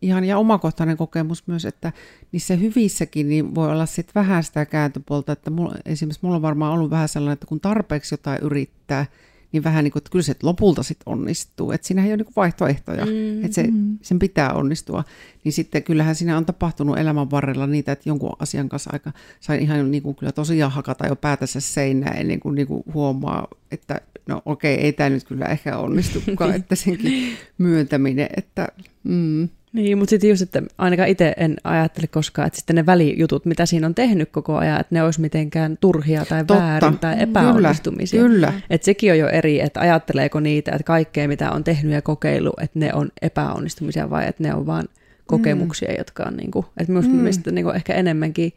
[0.02, 1.94] ihan ja omakohtainen kokemus myös, että
[2.32, 6.74] niissä hyvissäkin niin voi olla sitten vähän sitä kääntöpuolta, että mulla, esimerkiksi mulla on varmaan
[6.74, 9.06] ollut vähän sellainen, että kun tarpeeksi jotain yrittää,
[9.52, 11.72] niin vähän niin kuin, että kyllä se lopulta sitten onnistuu.
[11.72, 13.98] Että siinä ei ole niin vaihtoehtoja, mm, että se, mm.
[14.02, 15.04] sen pitää onnistua.
[15.44, 19.62] Niin sitten kyllähän siinä on tapahtunut elämän varrella niitä, että jonkun asian kanssa aika sain
[19.62, 24.02] ihan niin kuin kyllä tosiaan hakata jo päätänsä seinää ennen kuin, niin kuin huomaa, että
[24.28, 28.68] no okei, ei tämä nyt kyllä ehkä onnistukaan, että senkin myöntäminen, että
[29.04, 29.50] mm.
[29.74, 33.66] Niin, mutta sitten just, että ainakaan itse en ajattele koskaan, että sitten ne välijutut, mitä
[33.66, 36.64] siinä on tehnyt koko ajan, että ne olisi mitenkään turhia tai Totta.
[36.64, 38.22] väärin tai epäonnistumisia.
[38.22, 38.62] Kyllä, kyllä.
[38.70, 42.60] Että sekin on jo eri, että ajatteleeko niitä, että kaikkea mitä on tehnyt ja kokeillut,
[42.62, 44.88] että ne on epäonnistumisia vai että ne on vain
[45.26, 45.96] kokemuksia, mm.
[45.98, 47.18] jotka on niin kuin, että minusta mm.
[47.18, 48.54] Mistä, niin kuin ehkä enemmänkin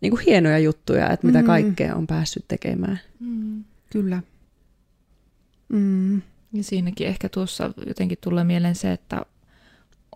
[0.00, 1.46] niin kuin hienoja juttuja, että mitä mm.
[1.46, 3.00] kaikkea on päässyt tekemään.
[3.20, 3.64] Mm.
[3.92, 4.22] Kyllä.
[5.68, 6.22] Mm.
[6.52, 9.22] Ja siinäkin ehkä tuossa jotenkin tulee mieleen se, että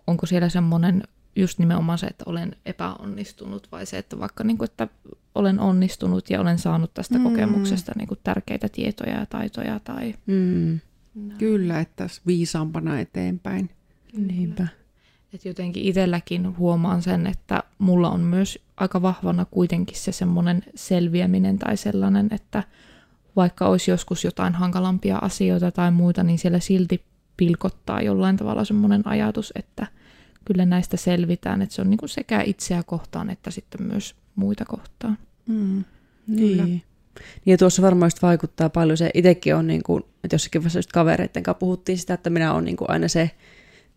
[0.09, 1.03] onko siellä semmoinen
[1.35, 4.87] just nimenomaan se, että olen epäonnistunut vai se, että vaikka niin kuin, että
[5.35, 7.23] olen onnistunut ja olen saanut tästä mm.
[7.23, 9.79] kokemuksesta niin kuin tärkeitä tietoja ja taitoja.
[9.79, 10.15] Tai...
[10.25, 10.79] Mm.
[11.37, 13.69] Kyllä, että viisaampana eteenpäin.
[14.17, 14.67] Niinpä.
[15.33, 21.59] Et jotenkin itselläkin huomaan sen, että mulla on myös aika vahvana kuitenkin se semmoinen selviäminen
[21.59, 22.63] tai sellainen, että
[23.35, 27.03] vaikka olisi joskus jotain hankalampia asioita tai muita, niin siellä silti
[27.37, 29.87] pilkottaa jollain tavalla semmoinen ajatus, että–
[30.49, 34.65] kyllä näistä selvitään, että se on niin kuin sekä itseä kohtaan että sitten myös muita
[34.65, 35.17] kohtaan.
[35.47, 35.83] Mm,
[36.37, 36.63] kyllä.
[36.63, 36.83] Niin.
[37.45, 40.79] Niin ja tuossa varmaan just vaikuttaa paljon se, itsekin on niin kuin, että jossakin vaiheessa
[40.79, 43.31] just kavereiden kanssa puhuttiin sitä, että minä olen niin kuin aina se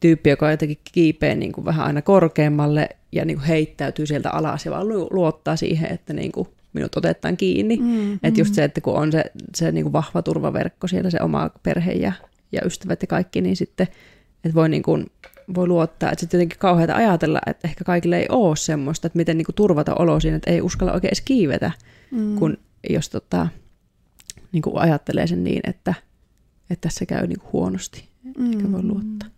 [0.01, 4.67] tyyppi, joka jotenkin kiipee niin kuin vähän aina korkeammalle ja niin kuin heittäytyy sieltä alas
[4.67, 7.77] ja vaan luottaa siihen, että niin kuin minut otetaan kiinni.
[7.77, 8.55] Mm, että just mm.
[8.55, 12.13] se, että kun on se, se niin kuin vahva turvaverkko siellä, se oma perhe ja,
[12.53, 13.89] ja ystävät ja kaikki, niin sitten
[14.45, 15.07] että voi niin kuin
[15.55, 16.13] voi luottaa.
[16.13, 19.95] Että sitten jotenkin kauheata ajatella, että ehkä kaikille ei ole semmoista, että miten niinku turvata
[19.95, 21.71] olo siinä, että ei uskalla oikein edes kiivetä,
[22.11, 22.39] mm.
[22.39, 22.57] kun
[22.91, 23.49] jos tota,
[24.53, 25.95] niinku ajattelee sen niin, että,
[26.71, 28.09] että tässä käy niinku huonosti.
[28.39, 28.51] Mm.
[28.51, 29.29] Eikä voi luottaa.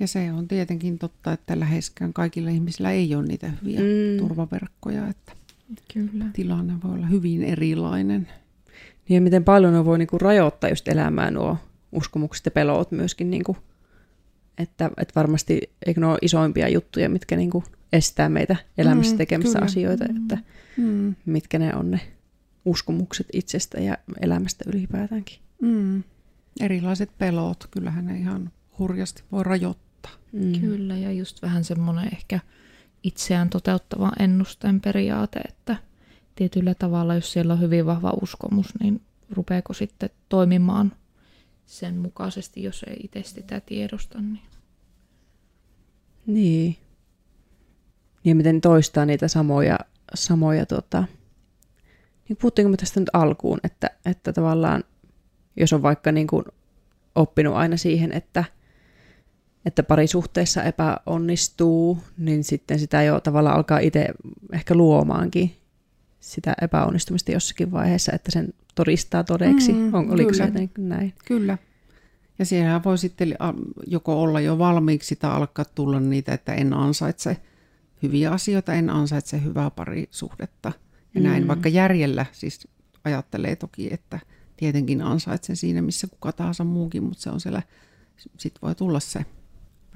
[0.00, 4.18] Ja se on tietenkin totta, että läheskään kaikilla ihmisillä ei ole niitä hyviä mm.
[4.18, 5.32] turvaverkkoja, että
[5.94, 6.24] Kyllä.
[6.32, 8.28] tilanne voi olla hyvin erilainen.
[9.08, 11.56] Niin ja miten paljon ne voi niinku rajoittaa just elämää nuo
[11.92, 13.56] uskomukset ja pelot myöskin niinku
[14.58, 19.18] että, että varmasti eikö ne ole isoimpia juttuja, mitkä niin kuin estää meitä elämässä mm,
[19.18, 19.64] tekemässä kyllä.
[19.64, 20.38] asioita, että
[20.76, 21.14] mm.
[21.26, 22.00] mitkä ne on ne
[22.64, 25.38] uskomukset itsestä ja elämästä ylipäätäänkin.
[25.62, 26.02] Mm.
[26.60, 30.12] Erilaiset pelot, kyllähän ne ihan hurjasti voi rajoittaa.
[30.32, 30.60] Mm.
[30.60, 32.40] Kyllä, ja just vähän semmoinen ehkä
[33.02, 35.76] itseään toteuttava ennusteen periaate, että
[36.34, 40.92] tietyllä tavalla, jos siellä on hyvin vahva uskomus, niin rupeeko sitten toimimaan
[41.66, 44.20] sen mukaisesti, jos ei itse sitä tiedosta.
[44.20, 44.40] Niin.
[46.26, 46.76] niin.
[48.24, 49.78] Ja miten toistaa niitä samoja,
[50.14, 51.04] samoja tota,
[52.28, 54.84] niin puhuttiinko me tästä nyt alkuun, että, että tavallaan
[55.56, 56.44] jos on vaikka niin kuin
[57.14, 58.44] oppinut aina siihen, että,
[59.66, 64.08] että parisuhteessa epäonnistuu, niin sitten sitä jo tavallaan alkaa itse
[64.52, 65.56] ehkä luomaankin
[66.20, 69.72] sitä epäonnistumista jossakin vaiheessa, että sen todistaa todeksi.
[69.72, 70.46] Mm, On, oliko kyllä.
[70.46, 71.14] se näin?
[71.24, 71.58] Kyllä.
[72.38, 73.36] Ja siellä voi sitten
[73.86, 77.36] joko olla jo valmiiksi tai alkaa tulla niitä, että en ansaitse
[78.02, 80.72] hyviä asioita, en ansaitse hyvää parisuhdetta.
[81.14, 81.26] Ja mm.
[81.26, 82.68] näin, vaikka järjellä siis
[83.04, 84.20] ajattelee toki, että
[84.56, 87.62] tietenkin ansaitsen siinä, missä kuka tahansa muukin, mutta se on siellä,
[88.16, 89.24] sitten voi tulla se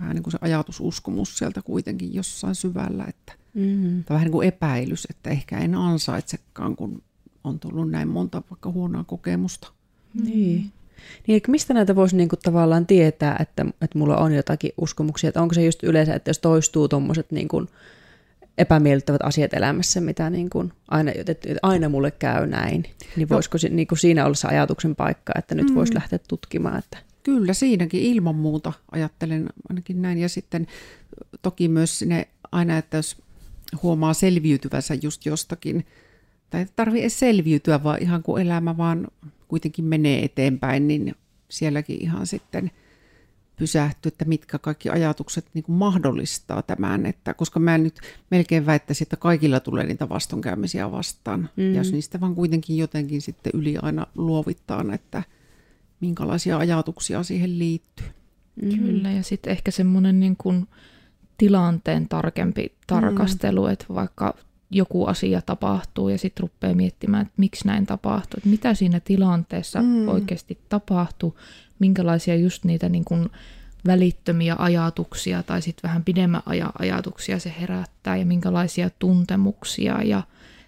[0.00, 4.04] vähän niin kuin se ajatususkomus sieltä kuitenkin jossain syvällä, että mm-hmm.
[4.04, 7.02] tai vähän niin kuin epäilys, että ehkä en ansaitsekaan, kun
[7.44, 9.72] on tullut näin monta vaikka huonoa kokemusta.
[10.24, 10.72] Niin.
[11.26, 15.54] Niin, mistä näitä voisi niinku tavallaan tietää, että, että mulla on jotakin uskomuksia, että onko
[15.54, 17.66] se just yleensä, että jos toistuu tuommoiset niinku
[18.58, 22.82] epämiellyttävät asiat elämässä, mitä niinku aina, että aina mulle käy näin,
[23.16, 23.34] niin no.
[23.34, 23.76] voisiko no.
[23.76, 25.74] niinku siinä olla se ajatuksen paikka, että nyt mm.
[25.74, 30.18] voisi lähteä tutkimaan, että Kyllä, siinäkin ilman muuta ajattelen ainakin näin.
[30.18, 30.66] Ja sitten
[31.42, 33.16] toki myös sinne aina, että jos
[33.82, 35.86] huomaa selviytyvänsä just jostakin,
[36.50, 39.08] tai ei tarvitse edes selviytyä, vaan ihan kuin elämä vaan
[39.48, 41.14] kuitenkin menee eteenpäin, niin
[41.48, 42.70] sielläkin ihan sitten
[43.56, 49.04] pysähtyy, että mitkä kaikki ajatukset niin kuin mahdollistaa tämän, että, koska mä nyt melkein väittäisin,
[49.04, 51.74] että kaikilla tulee niitä vastonkäymisiä vastaan, mm.
[51.74, 55.22] ja jos niistä vaan kuitenkin jotenkin sitten yli aina luovittaa, että–
[56.00, 58.06] minkälaisia ajatuksia siihen liittyy.
[58.62, 58.86] Mm-hmm.
[58.86, 60.68] Kyllä, ja sitten ehkä semmoinen niin kuin
[61.38, 63.72] tilanteen tarkempi tarkastelu, mm.
[63.72, 64.34] että vaikka
[64.70, 69.82] joku asia tapahtuu ja sitten rupeaa miettimään, että miksi näin tapahtuu, että mitä siinä tilanteessa
[69.82, 70.08] mm.
[70.08, 71.38] oikeasti tapahtuu,
[71.78, 73.30] minkälaisia just niitä niin kuin
[73.86, 80.22] välittömiä ajatuksia tai sitten vähän pidemmän ajan ajatuksia se herättää ja minkälaisia tuntemuksia ja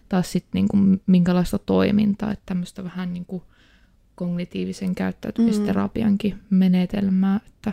[0.09, 3.43] taas sitten niin kuin minkälaista toimintaa, että tämmöistä vähän niin kuin
[4.15, 6.57] kognitiivisen käyttäytymisterapiankin mm.
[6.57, 7.73] menetelmää, että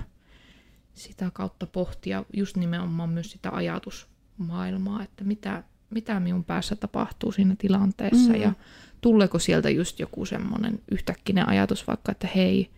[0.94, 7.56] sitä kautta pohtia just nimenomaan myös sitä ajatusmaailmaa, että mitä, mitä minun päässä tapahtuu siinä
[7.58, 8.42] tilanteessa mm.
[8.42, 8.54] ja
[9.02, 12.70] tuleeko sieltä just joku semmoinen yhtäkkinen ajatus vaikka, että hei,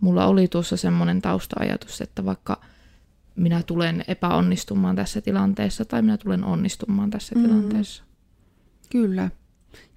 [0.00, 2.60] mulla oli tuossa semmoinen tausta-ajatus, että vaikka
[3.36, 7.42] minä tulen epäonnistumaan tässä tilanteessa tai minä tulen onnistumaan tässä mm.
[7.42, 8.04] tilanteessa.
[8.90, 9.30] Kyllä.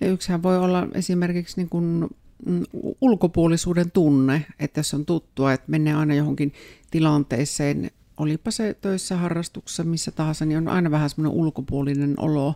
[0.02, 2.10] Ja yksihän voi olla esimerkiksi niin kuin
[2.46, 2.64] Mm,
[3.02, 6.54] ulkopuolisuuden tunne, että jos on tuttua, että menee aina johonkin
[6.92, 12.56] tilanteeseen, olipa se töissä, harrastuksessa, missä tahansa, niin on aina vähän semmoinen ulkopuolinen olo,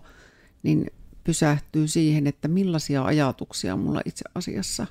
[0.63, 0.85] niin
[1.23, 4.87] pysähtyy siihen, että millaisia ajatuksia mulla itse asiassa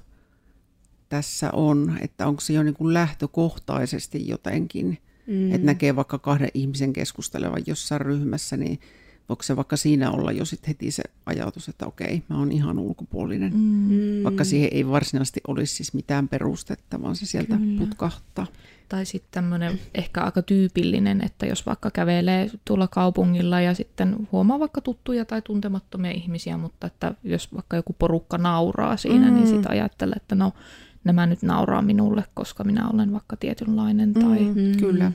[1.09, 5.53] tässä on, että onko se jo niin kuin lähtökohtaisesti jotenkin, mm.
[5.53, 8.81] että näkee vaikka kahden ihmisen keskustelevan jossain ryhmässä, niin
[9.29, 12.79] voiko se vaikka siinä olla jo sit heti se ajatus, että okei, mä oon ihan
[12.79, 14.25] ulkopuolinen, mm.
[14.25, 17.79] vaikka siihen ei varsinaisesti olisi siis mitään perustetta, vaan se sieltä Kyllä.
[17.79, 18.47] putkahtaa.
[18.89, 24.59] Tai sitten tämmöinen ehkä aika tyypillinen, että jos vaikka kävelee tuolla kaupungilla ja sitten huomaa
[24.59, 29.35] vaikka tuttuja tai tuntemattomia ihmisiä, mutta että jos vaikka joku porukka nauraa siinä, niin mm.
[29.35, 30.53] niin sitten ajattelee, että no
[31.05, 34.15] nämä nyt nauraa minulle, koska minä olen vaikka tietynlainen.
[34.15, 34.39] Tai...
[34.39, 35.13] Mm, kyllä.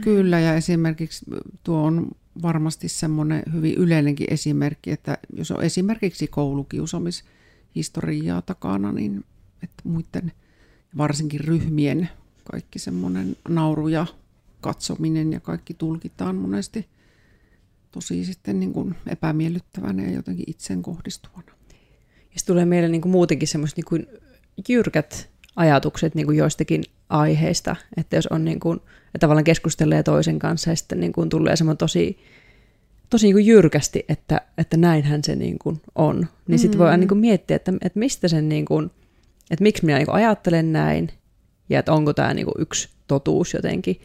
[0.00, 1.26] Kyllä, ja esimerkiksi
[1.64, 2.08] tuo on
[2.42, 9.24] varmasti semmoinen hyvin yleinenkin esimerkki, että jos on esimerkiksi koulukiusamishistoriaa takana, niin
[9.62, 10.32] että muiden
[10.96, 12.08] varsinkin ryhmien
[12.52, 14.06] kaikki semmoinen nauru ja
[14.60, 16.86] katsominen ja kaikki tulkitaan monesti
[17.92, 21.52] tosi sitten niin kuin epämiellyttävänä ja jotenkin itseen kohdistuvana.
[22.34, 24.06] Ja tulee mieleen niin kuin muutenkin semmoiset niin kuin
[24.68, 30.38] jyrkät ajatukset niin kuin joistakin aiheista, että jos on niin kuin, että tavallaan keskustelee toisen
[30.38, 32.18] kanssa ja sitten niin kuin tulee semmoinen tosi,
[33.10, 36.62] tosi niin kuin jyrkästi, että, että näinhän se niin kuin on, niin mm.
[36.62, 38.90] sitten voi niin kuin miettiä, että, että mistä sen niin kuin,
[39.50, 41.12] että miksi minä niin kuin ajattelen näin
[41.68, 44.00] ja että onko tämä niin kuin yksi totuus jotenkin.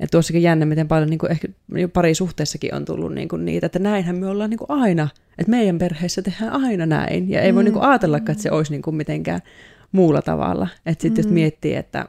[0.00, 1.48] että tuossakin jännä, miten paljon niin kuin ehkä
[1.92, 5.50] pari suhteessakin on tullut niin kuin niitä, että näinhän me ollaan niin kuin aina, että
[5.50, 7.30] meidän perheessä tehdään aina näin.
[7.30, 7.56] Ja ei mm.
[7.56, 9.40] voi niin kuin ajatellakaan, että se olisi niin kuin mitenkään
[9.92, 10.68] muulla tavalla.
[10.86, 11.28] Että sitten mm.
[11.28, 12.08] jos miettii, että,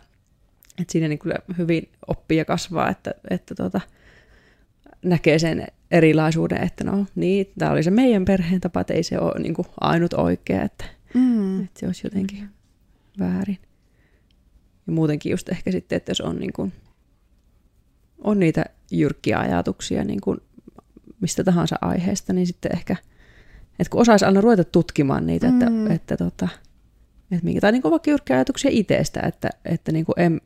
[0.81, 3.81] että siinä niin kyllä hyvin oppii ja kasvaa, että, että tota,
[5.05, 9.19] näkee sen erilaisuuden, että no niin, tämä oli se meidän perheen tapa, että ei se
[9.19, 11.63] ole niin kuin ainut oikea, että, mm.
[11.63, 12.49] että se olisi jotenkin
[13.19, 13.57] väärin.
[14.87, 16.73] Ja muutenkin just ehkä sitten, että jos on, niin kuin,
[18.17, 20.37] on niitä jyrkkiä ajatuksia niin kuin
[21.21, 22.95] mistä tahansa aiheesta, niin sitten ehkä,
[23.79, 25.61] että kun osaisi aina ruveta tutkimaan niitä, mm.
[25.61, 26.47] että, että tota,
[27.31, 30.41] että minkä, tai niin kuin vaikka jyrkkiä ajatuksia itsestä, että, että niin kuin en,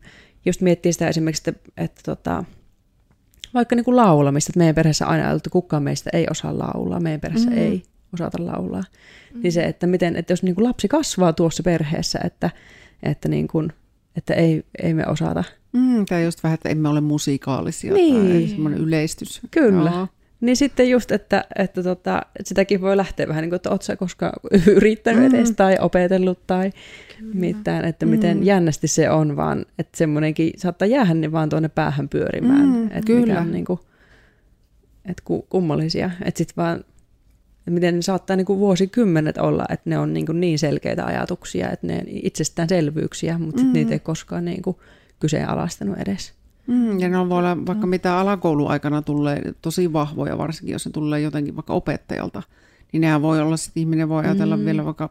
[0.46, 2.44] just miettii sitä esimerkiksi, että, että tota,
[3.54, 7.00] vaikka niin kuin laulamista, että meidän perheessä aina ajateltu, että kukaan meistä ei osaa laulaa,
[7.00, 7.64] meidän perheessä mm-hmm.
[7.64, 8.82] ei osata laulaa.
[8.82, 9.42] Mm-hmm.
[9.44, 12.50] Niin se, että, miten, että jos niin kuin lapsi kasvaa tuossa perheessä, että,
[13.04, 13.74] että niin kuin
[14.16, 15.44] että ei, ei me osata.
[15.74, 18.30] Mm, tai just vähän, että emme ole musikaalisia Niin.
[18.32, 19.42] tai semmoinen yleistys.
[19.52, 19.90] Kyllä.
[19.90, 20.08] Joo.
[20.42, 24.34] Niin sitten just, että, että, tota, sitäkin voi lähteä vähän niin kuin, että ootko koskaan
[24.76, 25.36] yrittänyt Mm.
[25.36, 26.72] edes tai opetellut tai
[27.34, 28.44] mitään, että miten Mm.
[28.44, 32.66] jännästi se on, vaan että semmoinenkin saattaa jäädä niin vaan tuonne päähän pyörimään.
[32.66, 33.26] Mm, että kyllä.
[33.26, 33.80] Mikä on niin kuin,
[35.06, 36.12] että ku, kummallisia.
[36.26, 36.84] Että sitten vaan,
[37.70, 41.06] että miten ne saattaa niin kuin vuosikymmenet olla, että ne on niin, kuin niin selkeitä
[41.06, 43.74] ajatuksia, että ne itsestäänselvyyksiä, mutta sit Mm.
[43.74, 44.78] niitä ei koskaan niin kuin
[45.20, 46.34] kyseenalaistanut edes.
[46.68, 51.20] Mm, ja ne voi olla vaikka mitä alakouluaikana tulee tosi vahvoja, varsinkin jos ne tulee
[51.22, 52.44] jotenkin vaikka opettajalta,
[52.92, 54.66] niin nehän voi olla, että ihminen voi ajatella mm.
[54.66, 55.10] vielä vaikka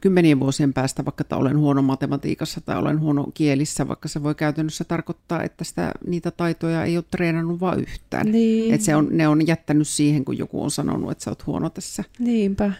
[0.00, 4.34] kymmenien vuosien päästä, vaikka että olen huono matematiikassa tai olen huono kielissä, vaikka se voi
[4.34, 8.32] käytännössä tarkoittaa, että sitä, niitä taitoja ei ole treenannut vaan yhtään.
[8.32, 8.74] Niin.
[8.74, 11.70] Että se on, ne on jättänyt siihen, kun joku on sanonut, että sä oot huono
[11.70, 12.04] tässä.
[12.18, 12.72] Niinpä.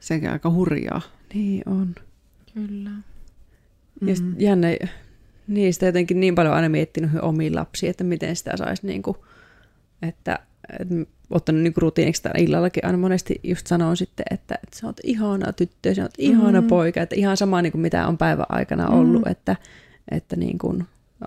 [0.00, 1.00] Se on aika hurjaa.
[1.34, 1.94] Niin on.
[2.54, 2.90] Kyllä.
[4.00, 4.08] Mm.
[4.08, 4.68] Ja sit jännä,
[5.48, 9.16] niistä jotenkin niin paljon aina miettinyt omiin lapsiin, että miten sitä saisi niinku,
[10.02, 10.38] että, että
[11.30, 15.52] ottanut niinku rutiiniksi tämän illallakin aina monesti just sanon sitten, että, että sä oot ihana
[15.52, 16.66] tyttö sä oot ihana Mm.
[16.66, 19.56] poika, että ihan sama niinku mitä on päivän aikana ollut, että,
[20.10, 20.82] että niinku,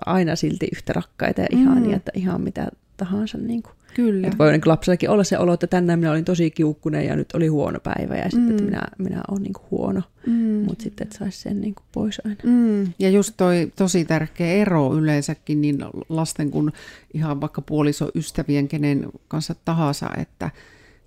[0.06, 1.96] aina silti yhtä rakkaita ja ihania, Mm.
[1.96, 3.38] että ihan mitä tahansa.
[3.38, 3.70] Niinku.
[3.96, 4.26] Kyllä.
[4.26, 7.28] Että voi niin lapsellakin olla se olo, että tänään minä olin tosi kiukkunen ja nyt
[7.34, 8.66] oli huono päivä ja sitten, että Mm.
[8.68, 10.32] minä, minä olen niinku huono, Mm.
[10.64, 12.36] mutta sitten että saisi sen niinku pois aina.
[12.44, 15.78] Mm, ja just toi tosi tärkeä ero yleensäkin niin
[16.08, 16.72] lasten kuin
[17.14, 20.50] ihan vaikka puolisoystävien, kenen kanssa tahansa, että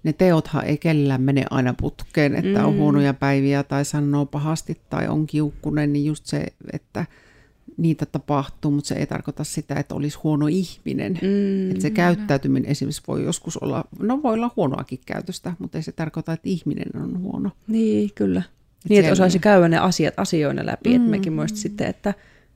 [0.03, 2.79] ne teothan ei kellään mene aina putkeen, että on Mm.
[2.79, 7.05] huonoja päiviä tai sanoo pahasti tai on kiukkunen, niin just se, että
[7.77, 11.19] niitä tapahtuu, mutta se ei tarkoita sitä, että olisi huono ihminen.
[11.21, 11.69] Mm.
[11.71, 15.91] Että se käyttäytyminen esimerkiksi voi joskus olla, no voi olla huonoakin käytöstä, mutta ei se
[15.91, 17.51] tarkoita, että ihminen on huono.
[17.67, 18.39] Niin, kyllä.
[18.85, 20.89] Et niin, että osaisi käydä ne asiat asioina läpi.
[20.89, 20.95] Mm.
[20.95, 21.11] Että Mm.
[21.11, 22.13] mekin muista sitten, että,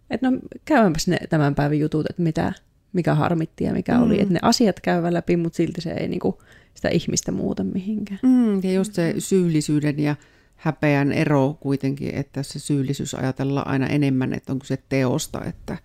[0.09, 2.53] että no käydäänpäs ne tämän päivän jutut, että mitä,
[2.93, 4.03] mikä harmitti ja mikä mm.
[4.03, 4.21] oli.
[4.21, 6.41] Että ne asiat käyvä läpi, mutta silti se ei niinku
[6.73, 8.19] sitä ihmistä muuta mihinkään.
[8.23, 10.15] Mm, ja just se syyllisyyden ja
[10.63, 15.77] häpeän ero kuitenkin, että se syyllisyys ajatellaan aina enemmän, että onko se teosta, että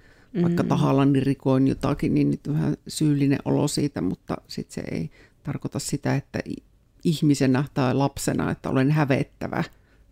[0.42, 0.68] vaikka Mm.
[0.68, 5.10] tahallani rikoin jotakin, niin nyt on vähän syyllinen olo siitä, mutta sitten se ei
[5.42, 6.38] tarkoita sitä, että
[7.04, 9.64] ihmisenä tai lapsena, että olen hävettävä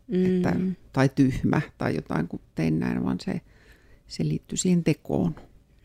[0.09, 0.25] Mm.
[0.37, 0.57] että,
[0.93, 3.41] tai tyhmä tai jotain, kun tein näin, vaan se,
[4.07, 5.35] se liittyy siihen tekoon.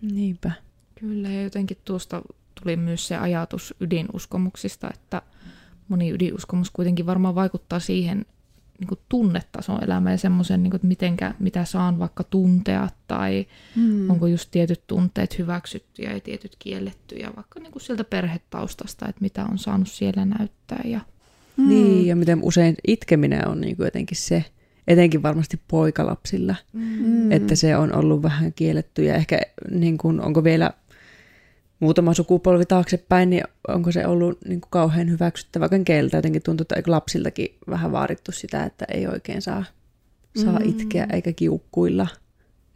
[0.02, 0.52] Niinpä.
[1.00, 2.22] Kyllä, ja jotenkin tuosta
[2.64, 5.22] tuli myös se ajatus ydinuskomuksista, että
[5.88, 8.26] moni ydinuskomus kuitenkin varmaan vaikuttaa siihen
[8.82, 13.46] niin kuin tunnetason elämään ja semmoisen, niin kuin, että mitenkä, mitä saan vaikka tuntea tai
[13.76, 14.10] Mm.
[14.10, 19.46] onko just tietyt tunteet hyväksyttyjä ja tietyt kiellettyjä, vaikka niin kuin sieltä perhetaustasta, että mitä
[19.52, 20.82] on saanut siellä näyttää.
[20.86, 21.00] Ja,
[21.58, 21.70] Mm.
[21.70, 24.46] Niin, ja miten usein itkeminen on niinku jotenkin se,
[24.88, 27.32] etenkin varmasti poikalapsilla, Mm.
[27.32, 29.40] että se on ollut vähän kielletty ja ehkä
[29.72, 30.72] niin kuin, onko vielä
[31.82, 36.18] muutama sukupolvi taaksepäin, niin onko se ollut niin kuin kauhean hyväksyttävä keneltä.
[36.18, 39.64] Jotenkin tuntuu, että lapsiltakin vähän vaadittu sitä, että ei oikein saa,
[40.44, 40.70] saa Mm.
[40.70, 42.08] itkeä eikä kiukkuilla.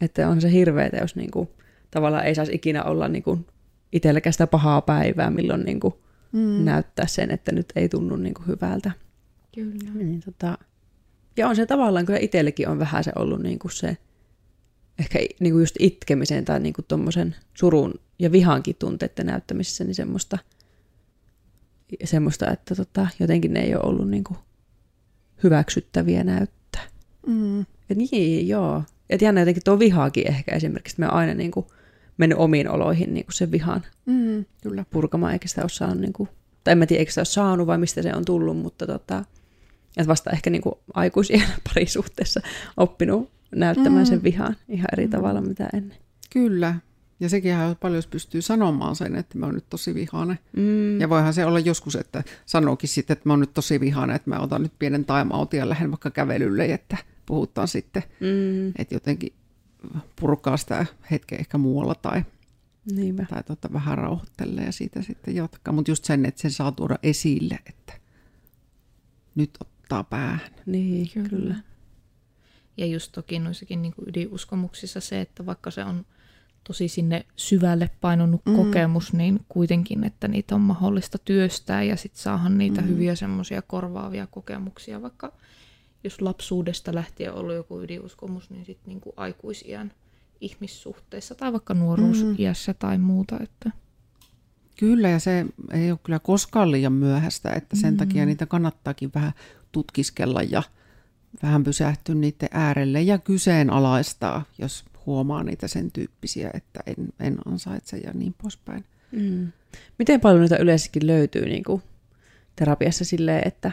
[0.01, 1.49] Että on se hirveetä, jos niin kuin,
[1.91, 3.45] tavallaan ei saisi ikinä olla niin kuin
[3.91, 5.93] itselläkään sitä pahaa päivää, milloin niin kuin
[6.31, 6.65] Mm.
[6.65, 8.91] näyttää sen, että nyt ei tunnu niin kuin hyvältä.
[9.55, 9.91] Kyllä.
[9.93, 10.57] Niin, tota,
[11.37, 13.97] ja on se tavallaan kyllä itsellekin on vähän se ollut niin kuin se,
[14.99, 19.95] ehkä niin kuin just itkemisen tai niin kuin tommosen surun ja vihankin tunteiden näyttämisessä, niin
[19.95, 20.37] semmoista,
[22.03, 24.37] semmoista että tota, jotenkin ne ei ole ollut niin kuin
[25.43, 26.83] hyväksyttäviä näyttää.
[27.27, 27.59] Mm.
[27.59, 28.83] Ja niin, joo.
[29.09, 31.65] Et jännä jotenkin tuo vihaakin ehkä esimerkiksi, että me aina niin kuin
[32.17, 34.45] mennyt omiin oloihin niin kuin sen vihan Mm.
[34.63, 34.85] Kyllä.
[34.89, 36.29] purkamaan, eikä sitä ole saanut, niin kuin,
[36.63, 39.25] tai en mä tiedä, eikö sitä ole saanut vai mistä se on tullut, mutta tota,
[39.97, 42.41] että vasta ehkä niin kuin aikuisien parisuhteessa
[42.77, 44.09] oppinut näyttämään Mm.
[44.09, 45.97] sen vihan ihan eri tavalla mitä ennen.
[46.33, 46.75] Kyllä.
[47.19, 50.39] Ja sekin on paljon, jos pystyy sanomaan sen, että mä oon nyt tosi vihainen.
[50.57, 50.99] Mm.
[51.01, 54.29] Ja voihan se olla joskus, että sanookin sitten, että mä oon nyt tosi vihainen, että
[54.29, 58.67] mä otan nyt pienen time ja lähden vaikka kävelylle, että puhutaan sitten, Mm.
[58.77, 59.33] että jotenkin
[60.19, 62.23] purkaa sitä hetken ehkä muualla tai,
[62.91, 63.25] Niinpä.
[63.29, 65.73] tai tota, vähän rauhoittelee ja siitä sitten jatkaa.
[65.73, 67.93] Mutta just sen, että sen saa tuoda esille, että
[69.35, 70.39] nyt ottaa päähän.
[70.65, 71.29] Niin, kyllä.
[71.29, 71.55] kyllä.
[72.77, 76.05] Ja just toki noissakin niin kuin ydinuskomuksissa se, että vaikka se on
[76.63, 78.51] tosi sinne syvälle painunut Mm.
[78.51, 78.57] mm.
[78.57, 82.87] kokemus, niin kuitenkin, että niitä on mahdollista työstää ja sitten saahan niitä Mm.
[82.87, 82.93] mm.
[82.93, 85.33] hyviä semmoisia korvaavia kokemuksia, vaikka
[86.03, 89.91] jos lapsuudesta lähtien on ollut joku ydinuskomus, niin sitten niin kuin aikuisiän
[90.41, 92.77] ihmissuhteissa tai vaikka nuoruusiässä mm.
[92.79, 93.39] tai muuta.
[93.43, 93.71] Että.
[94.79, 97.97] Kyllä, ja se ei ole kyllä koskaan liian myöhäistä, että sen Mm.
[97.97, 99.33] takia niitä kannattaakin vähän
[99.71, 100.63] tutkiskella ja
[101.43, 107.97] vähän pysähtyä niiden äärelle ja kyseenalaistaa, jos huomaa niitä sen tyyppisiä, että en, en ansaitse
[107.97, 108.85] ja niin poispäin.
[109.11, 109.51] Mm.
[109.99, 111.81] Miten paljon niitä yleensäkin löytyy niin kuin
[112.55, 113.71] terapiassa silleen, että,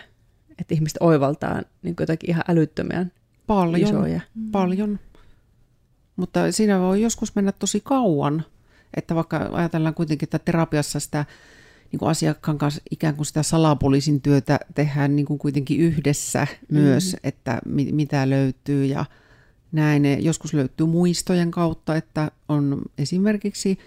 [0.58, 3.06] että ihmiset oivaltaa niin kuin jotakin ihan älyttömiä
[3.46, 4.20] Paljon, isoja?
[4.52, 4.98] paljon.
[6.16, 8.44] Mutta siinä voi joskus mennä tosi kauan,
[8.96, 11.24] että vaikka ajatellaan kuitenkin, että terapiassa sitä
[11.92, 16.78] niin kuin asiakkaan kanssa ikään kuin sitä salapoliisin työtä tehdään niin kuin kuitenkin yhdessä mm.
[16.78, 19.04] myös, että mi- mitä löytyy ja
[19.72, 20.24] näin.
[20.24, 23.78] Joskus löytyy muistojen kautta, että on esimerkiksi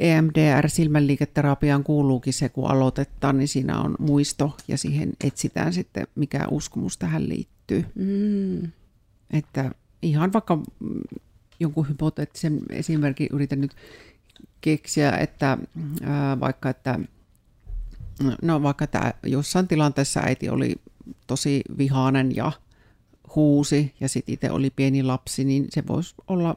[0.00, 6.98] EMDR-silmänliiketerapiaan kuuluukin se, kun aloitetaan, niin siinä on muisto ja siihen etsitään sitten, mikä uskomus
[6.98, 7.84] tähän liittyy.
[7.94, 8.70] Mm.
[9.30, 9.70] Että
[10.02, 10.58] ihan vaikka
[11.60, 13.72] jonkun hypoteettisen esimerkin yritän nyt
[14.60, 15.58] keksiä, että
[16.02, 16.98] ää, vaikka että
[18.42, 20.74] no vaikka että jossain tilanteessa äiti oli
[21.26, 22.52] tosi vihainen ja
[23.36, 26.56] huusi ja sitten itse oli pieni lapsi, niin se voisi olla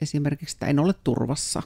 [0.00, 1.62] esimerkiksi, että en ole turvassa.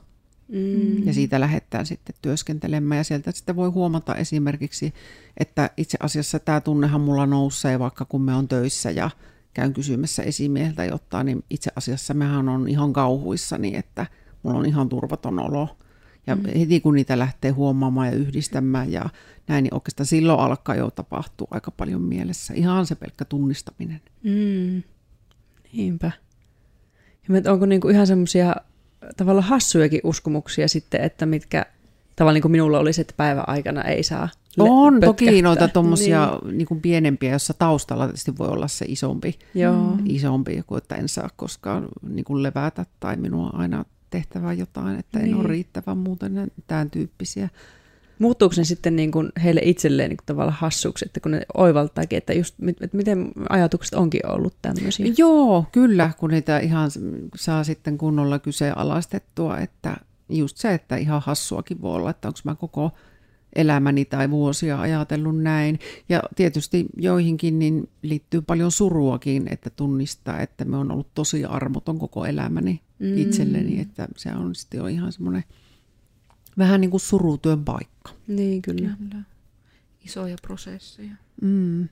[0.48, 1.06] Mm.
[1.06, 4.94] Ja siitä lähdetään sitten työskentelemään ja sieltä sitten voi huomata esimerkiksi,
[5.36, 9.10] että itse asiassa tämä tunnehan mulla nousee vaikka kun me on töissä ja
[9.54, 14.06] käyn kysymässä esimieheltä jotain, niin itse asiassa mehän on ihan kauhuissani, että
[14.42, 15.76] mulla on ihan turvaton olo.
[16.30, 16.58] Ja mm.
[16.58, 19.08] heti kun niitä lähtee huomaamaan ja yhdistämään ja
[19.48, 22.54] näin, niin oikeastaan silloin alkaa jo tapahtua aika paljon mielessä.
[22.54, 24.00] Ihan se pelkkä tunnistaminen.
[24.22, 24.82] Mm.
[25.72, 26.12] Niinpä.
[27.28, 28.56] Ja onko niinku ihan semmoisia
[29.16, 31.66] tavallaan hassujakin uskomuksia sitten, että mitkä
[32.16, 35.26] tavallaan niin kuin minulla olisi, että päivän aikana ei saa le- On pötkähtää.
[35.26, 36.58] toki noita tuommoisia niin.
[36.58, 39.96] niin pienempiä, jossa taustalla tietysti voi olla se isompi, Joo.
[40.04, 45.18] isompi kuin että en saa koskaan niin kuin levätä tai minua aina tehtävä jotain, että
[45.18, 45.34] en Niin.
[45.36, 47.48] ole riittävän muuten tämän tyyppisiä.
[48.18, 52.16] Muuttuuko ne sitten niin kuin heille itselleen niin kuin tavallaan hassuksi, että kun ne oivaltaakin,
[52.16, 55.06] että just että miten ajatukset onkin ollut tämmöisiä?
[55.16, 56.90] Joo, kyllä, kun niitä ihan
[57.36, 59.96] saa sitten kunnolla kyseenalaistettua, että
[60.28, 62.90] just se, että ihan hassuakin voi olla, että onko mä koko
[63.56, 65.78] elämäni tai vuosia ajatellut näin.
[66.08, 71.98] Ja tietysti joihinkin niin liittyy paljon suruakin, että tunnistaa, että me on ollut tosi armoton
[71.98, 73.18] koko elämäni mm.
[73.18, 75.44] itselleni, että se on sitten jo ihan semmoinen
[76.58, 78.10] vähän niin kuin surutyön paikka.
[78.26, 78.96] Niin, kyllä.
[78.98, 79.24] Kyllä.
[80.04, 81.14] Isoja prosesseja.
[81.42, 81.88] Mm.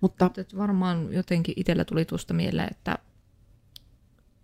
[0.00, 2.98] Mutta Mutta varmaan jotenkin itsellä tuli tuosta mieleen, että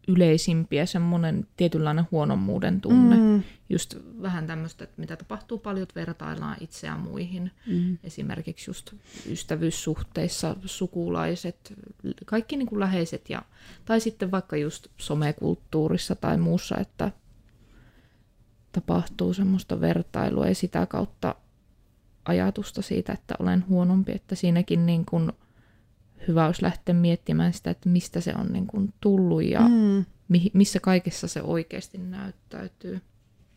[0.09, 3.17] yleisimpiä semmoinen tietynlainen huonommuuden tunne.
[3.17, 3.43] Mm.
[3.69, 7.51] Just vähän tämmöistä, että mitä tapahtuu paljon, että vertaillaan itseään muihin.
[7.67, 7.99] Mm.
[8.05, 8.95] Esimerkiksi just
[9.31, 11.75] ystävyyssuhteissa, sukulaiset,
[12.25, 13.31] kaikki niin kuin läheiset.
[13.31, 13.43] Ja,
[13.85, 17.13] tai sitten vaikka just somekulttuurissa tai muussa, että
[18.73, 21.35] tapahtuu semmoista vertailua ja sitä kautta
[22.25, 25.33] ajatusta siitä, että olen huonompi, että siinäkin niin kuin
[26.29, 30.05] hyvä olisi lähteä miettimään sitä, että mistä se on niin kuin tullut ja mm.
[30.29, 33.01] mi- missä kaikessa se oikeasti näyttäytyy.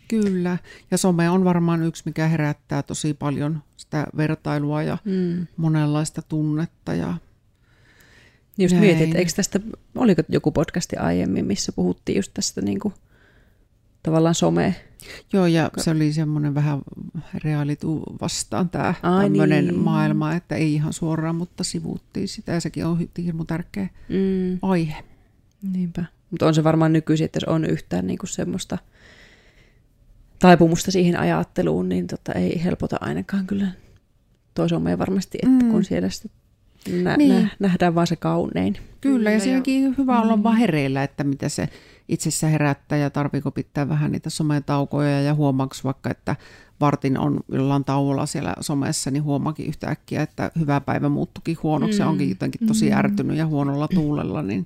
[0.08, 0.58] kyllä,
[0.92, 5.48] ja some on varmaan yksi, mikä herättää tosi paljon sitä vertailua ja Mm.
[5.58, 7.14] monenlaista tunnetta ja
[8.58, 8.86] Just Näin.
[8.86, 9.60] mietin, että eikö tästä,
[9.96, 12.94] oliko joku podcasti aiemmin, missä puhuttiin just tästä niin kuin,
[14.04, 14.76] tavallaan some.
[15.34, 16.82] Joo, ja se oli semmoinen vähän
[17.44, 17.88] reality
[18.22, 19.80] vastaan tämä tämmöinen niin.
[19.80, 24.60] maailma, että ei ihan suoraan, mutta sivuttiin sitä ja sekin on hirmu tärkeä Mm.
[24.62, 25.04] aihe.
[25.74, 26.06] Niinpä.
[26.32, 28.78] Mutta on se varmaan nykyisin, että jos on yhtään niinku semmoista
[30.40, 33.68] taipumusta siihen ajatteluun, niin tota, ei helpota ainakaan kyllä
[34.54, 35.72] toi varmasti, että Mm.
[35.72, 36.32] kun siellä sitten
[37.04, 37.30] nä- Niin.
[37.44, 38.74] nä- nähdään vaan se kaunein.
[38.74, 41.70] Kyllä, Kyllä, ja siinäkin hyvä olla vaan hereillä, että mitä se
[42.10, 46.36] itsessä herättää ja tarviiko pitää vähän niitä sometaukoja ja huomaaks vaikka, että
[46.82, 52.06] vartin on jollain tauolla siellä somessa, niin huomaakin yhtäkkiä, että hyvä päivä muuttukin huonoksi ja
[52.06, 52.12] Mm.
[52.12, 54.66] onkin jotenkin tosi ärtynyt ja huonolla tuulella, niin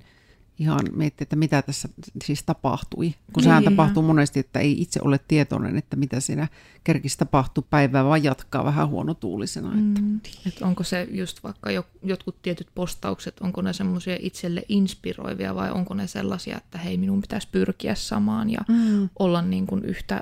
[0.59, 1.89] ihan miettii, että mitä tässä
[2.23, 3.13] siis tapahtui.
[3.33, 3.71] Kun sehän Niin.
[3.71, 6.47] tapahtuu monesti, että ei itse ole tietoinen, että mitä siinä
[6.83, 9.67] kerkisi tapahtuu päivää, vaan jatkaa vähän huonotuulisena.
[9.67, 10.01] Että.
[10.01, 10.19] Mm.
[10.47, 15.71] Et onko se just vaikka jo, jotkut tietyt postaukset, onko ne semmoisia itselle inspiroivia vai
[15.71, 19.09] onko ne sellaisia, että hei minun pitäisi pyrkiä samaan ja Mm.
[19.19, 20.21] olla niin kuin yhtä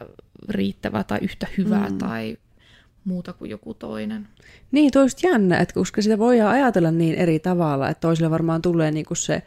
[0.49, 1.97] riittävä tai yhtä hyvä Mm.
[1.97, 2.37] tai
[3.05, 4.27] muuta kuin joku toinen.
[4.71, 8.61] Niin, toi just jännä, että koska sitä voidaan ajatella niin eri tavalla, että toisille varmaan
[8.61, 9.43] tulee niinku se,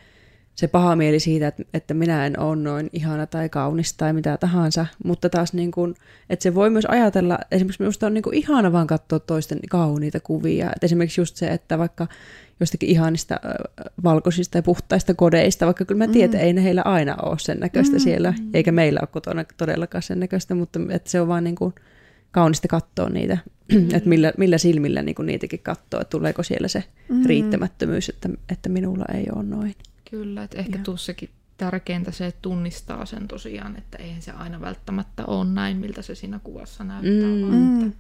[0.60, 4.36] se paha mieli siitä, että, että minä en ole noin ihana tai kaunis tai mitä
[4.36, 5.94] tahansa, mutta taas niin kuin,
[6.30, 10.20] että se voi myös ajatella, esimerkiksi minusta on niin kuin ihana vaan katsoa toisten kauniita
[10.20, 12.06] kuvia, että esimerkiksi just se, että vaikka
[12.60, 13.40] jostakin ihanista
[14.04, 17.60] valkoisista ja puhtaista kodeista, vaikka kyllä mä tiedän, että ei ne heillä aina ole sen
[17.60, 18.00] näköistä mm.
[18.00, 21.74] siellä, eikä meillä ole kotona todellakaan sen näköistä, mutta että se on vaan niin kuin
[22.30, 23.38] kaunista katsoa niitä,
[23.72, 23.84] mm.
[23.94, 27.26] että millä, millä silmillä niin kuin niitäkin katsoo, että tuleeko siellä se Mm.
[27.26, 29.74] riittämättömyys, että, että minulla ei ole noin.
[30.10, 35.26] Kyllä, että ehkä tuossakin tärkeintä se, että tunnistaa sen tosiaan, että eihän se aina välttämättä
[35.26, 37.42] ole näin, miltä se siinä kuvassa näyttää, mm.
[37.42, 37.98] vaan että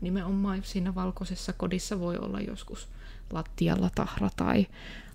[0.00, 2.88] nimenomaan siinä valkoisessa kodissa voi olla joskus
[3.32, 4.66] lattialla tahra tai...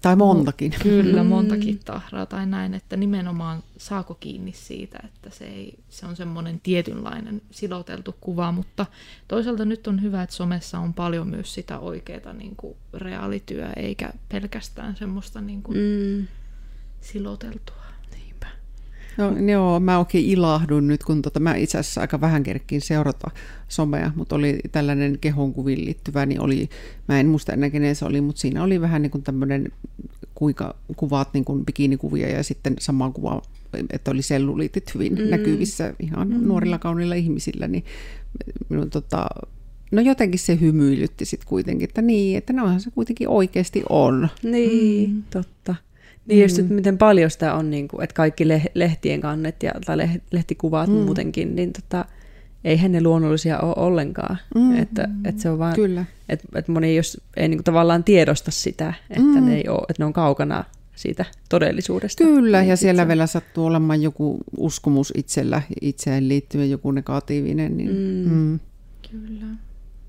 [0.01, 0.73] Tai montakin.
[0.83, 6.15] Kyllä, montakin tahraa tai näin, että nimenomaan saako kiinni siitä, että se, ei, se on
[6.15, 8.85] semmoinen tietynlainen siloteltu kuva, mutta
[9.27, 14.13] toisaalta nyt on hyvä, että somessa on paljon myös sitä oikeaa niin kuin reaalityö, eikä
[14.29, 16.27] pelkästään semmoista niin kuin mm.
[17.01, 17.80] siloteltua.
[19.17, 23.31] No, joo, mä oikein ilahdun nyt, kun tota, mä itse asiassa aika vähän kerkkiin seurata
[23.67, 26.69] somea, mutta oli tällainen kehonkuviin liittyvä, niin oli,
[27.07, 29.71] mä en muista enää kenen se oli, mutta siinä oli vähän niin kuin tämmöinen,
[30.35, 33.41] kuinka kuvaat niin kuin bikinikuvia ja sitten sama kuva,
[33.89, 35.29] että oli selluliitit hyvin mm.
[35.29, 36.47] näkyvissä ihan mm.
[36.47, 37.85] nuorilla kaunilla ihmisillä, niin
[38.69, 39.27] minun tota,
[39.91, 44.29] no jotenkin se hymyilytti sitten kuitenkin, että niin, että nohan se kuitenkin oikeasti on.
[44.43, 45.23] Niin, mm.
[45.29, 45.75] totta.
[46.25, 46.43] Niin mm.
[46.43, 49.97] just, että miten paljon sitä on, niin kuin, että kaikki lehtien kannet ja, tai
[50.31, 50.95] lehtikuvat mm.
[50.95, 52.05] muutenkin, niin tota,
[52.63, 54.37] eihän ne luonnollisia ole ollenkaan.
[54.55, 54.77] Mm.
[54.77, 56.05] Että, että se on vaan, Kyllä.
[56.29, 59.45] Että, että moni jos ei niin kuin, tavallaan tiedosta sitä, että, mm.
[59.45, 60.63] ne ei ole, että ne on kaukana
[60.95, 62.23] siitä todellisuudesta.
[62.23, 62.81] Kyllä, ja itse.
[62.81, 68.33] siellä vielä sattuu olemaan joku uskomus itsellä, itseään liittyen joku negatiivinen, niin mm.
[68.33, 68.59] Mm.
[69.11, 69.45] Kyllä.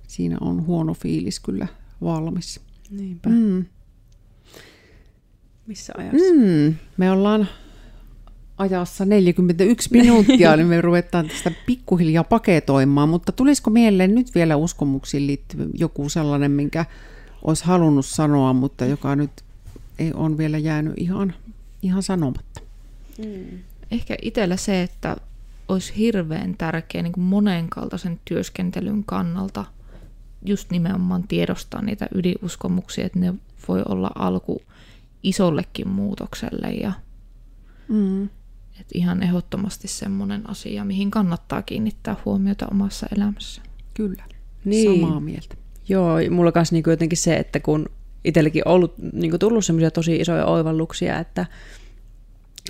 [0.08, 1.66] siinä on huono fiilis kyllä
[2.02, 2.60] valmis.
[2.90, 3.30] Niinpä.
[3.30, 3.64] Mm.
[5.66, 6.34] Missä ajassa?
[6.34, 7.48] Mm, me ollaan
[8.58, 15.26] ajassa 41 minuuttia, niin me ruvetaan tästä pikkuhiljaa paketoimaan, mutta tulisiko mieleen nyt vielä uskomuksiin
[15.26, 16.84] liittyvä joku sellainen, minkä
[17.42, 19.30] olisi halunnut sanoa, mutta joka nyt
[19.98, 21.34] ei on vielä jäänyt ihan,
[21.82, 22.60] ihan sanomatta?
[23.18, 23.58] Mm.
[23.90, 25.16] Ehkä itsellä se, että
[25.68, 29.64] olisi hirveän tärkeä niin monenkaltaisen työskentelyn kannalta
[30.44, 33.34] just nimenomaan tiedostaa niitä ydinuskomuksia, että ne
[33.68, 34.62] voi olla alku
[35.22, 36.70] isollekin muutokselle.
[36.70, 36.92] Ja,
[37.88, 38.24] mm.
[38.80, 43.62] et ihan ehdottomasti semmoinen asia, mihin kannattaa kiinnittää huomiota omassa elämässä.
[43.94, 44.24] Kyllä,
[44.64, 45.00] niin.
[45.00, 45.54] samaa mieltä.
[45.88, 47.86] Joo, mulla kanssa niin jotenkin se, että kun
[48.24, 51.46] itsellekin on ollut, niin tullut semmoisia tosi isoja oivalluksia, että,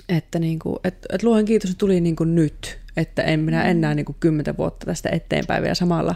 [0.09, 3.63] että niin kuin, et, et luohan kiitos, että tuli niin kuin nyt, että en minä
[3.63, 3.69] mm.
[3.69, 6.15] enää niin kuin kymmentä vuotta tästä eteenpäin vielä samalla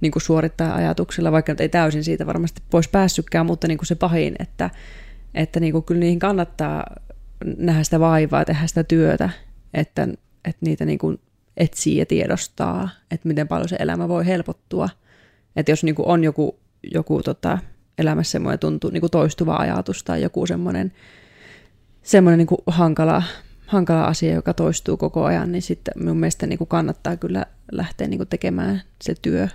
[0.00, 3.94] niin kuin suorittaa ajatuksilla, vaikka ei täysin siitä varmasti pois päässykään, mutta niin kuin se
[3.94, 4.70] pahin, että,
[5.34, 6.86] että niin kuin kyllä niihin kannattaa
[7.56, 9.30] nähdä sitä vaivaa, tehdä sitä työtä,
[9.74, 10.08] että,
[10.44, 11.20] että niitä niin kuin
[11.56, 14.88] etsii ja tiedostaa, että miten paljon se elämä voi helpottua.
[15.56, 16.58] Että jos niin kuin on joku,
[16.94, 17.58] joku tota,
[17.98, 20.92] elämässä semmoinen tuntuu niin kuin toistuva ajatus tai joku semmoinen,
[22.02, 23.22] semmoinen niin kuin hankala,
[23.66, 28.08] hankala asia, joka toistuu koko ajan, niin sitten minun mielestä niin kuin kannattaa kyllä lähteä
[28.08, 29.48] niin kuin tekemään se työ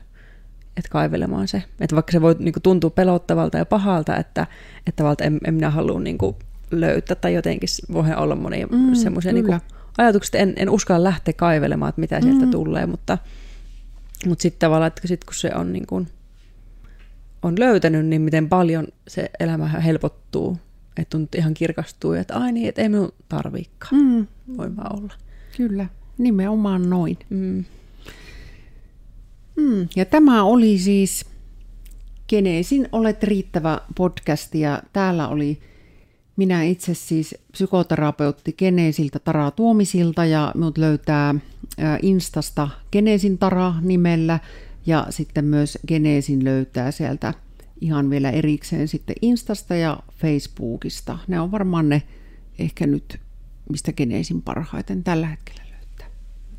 [0.78, 1.64] että kaivelemaan se.
[1.80, 4.48] Että vaikka se voi niin kuin, tuntua pelottavalta ja pahalta, että,
[4.88, 6.36] että valta en, en minä halua niin kuin,
[6.72, 9.62] löytää tai jotenkin voi olla monia mm, semmoisia niin
[9.98, 12.52] ajatuksia, en, en uskalla lähteä kaivelemaan, että mitä sieltä mm.
[12.52, 13.18] tulee, mutta,
[14.26, 16.08] mutta sitten tavallaan, että sit kun se on, niin kuin,
[17.42, 20.58] on löytänyt, niin miten paljon se elämä helpottuu,
[20.98, 24.28] että tuntuu ihan kirkastuu, että ai niin, että ei minun tarviikaan, mm.
[24.58, 25.14] voi vaan olla.
[25.58, 25.86] Kyllä,
[26.18, 27.18] nimenomaan noin.
[27.30, 27.66] Mm.
[29.58, 31.26] Mm, ja tämä oli siis
[32.30, 35.60] Geneesin Olet riittävä podcast ja täällä oli
[36.36, 41.36] minä itse siis psykoterapeutti Geneesiltä Tara Tuomisilta ja minut löytää
[42.02, 44.40] Instasta Geneesin Tara nimellä
[44.86, 47.34] ja sitten myös Geneesin löytää sieltä
[47.82, 51.20] ihan vielä erikseen sitten Instasta ja Facebookista.
[51.28, 52.04] Ne on varmaan ne
[52.60, 53.20] ehkä nyt,
[53.70, 56.08] mistä Geneesin parhaiten tällä hetkellä löytää.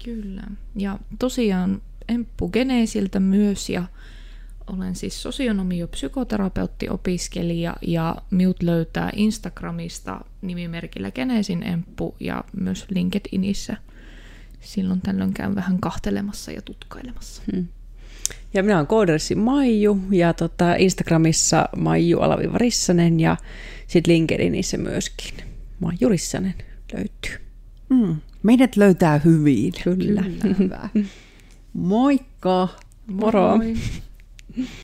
[0.05, 0.42] Kyllä.
[0.76, 3.84] Ja tosiaan Emppu Geneesiltä myös ja
[4.66, 13.76] olen siis sosionomi- ja psykoterapeutti-opiskelija ja minut löytää Instagramista nimimerkillä Geneesin Emppu ja myös LinkedInissä.
[14.61, 17.42] Silloin tällöin käyn vähän kahtelemassa ja tutkailemassa.
[17.52, 17.66] Hmm.
[18.54, 23.36] Ja minä olen koodersi Maiju ja tota Instagramissa Maiju Alaviva Rissanen ja
[23.86, 25.34] sitten LinkedInissä myöskin
[25.80, 26.54] Maiju Rissanen
[26.92, 27.46] löytyy.
[27.94, 28.16] Hmm.
[28.42, 29.72] Meidät löytää hyvin.
[29.84, 30.24] Kyllä.
[30.56, 30.88] Kyllä.
[31.74, 32.68] Moikka!
[33.06, 33.56] Moro!
[33.56, 33.74] Moi.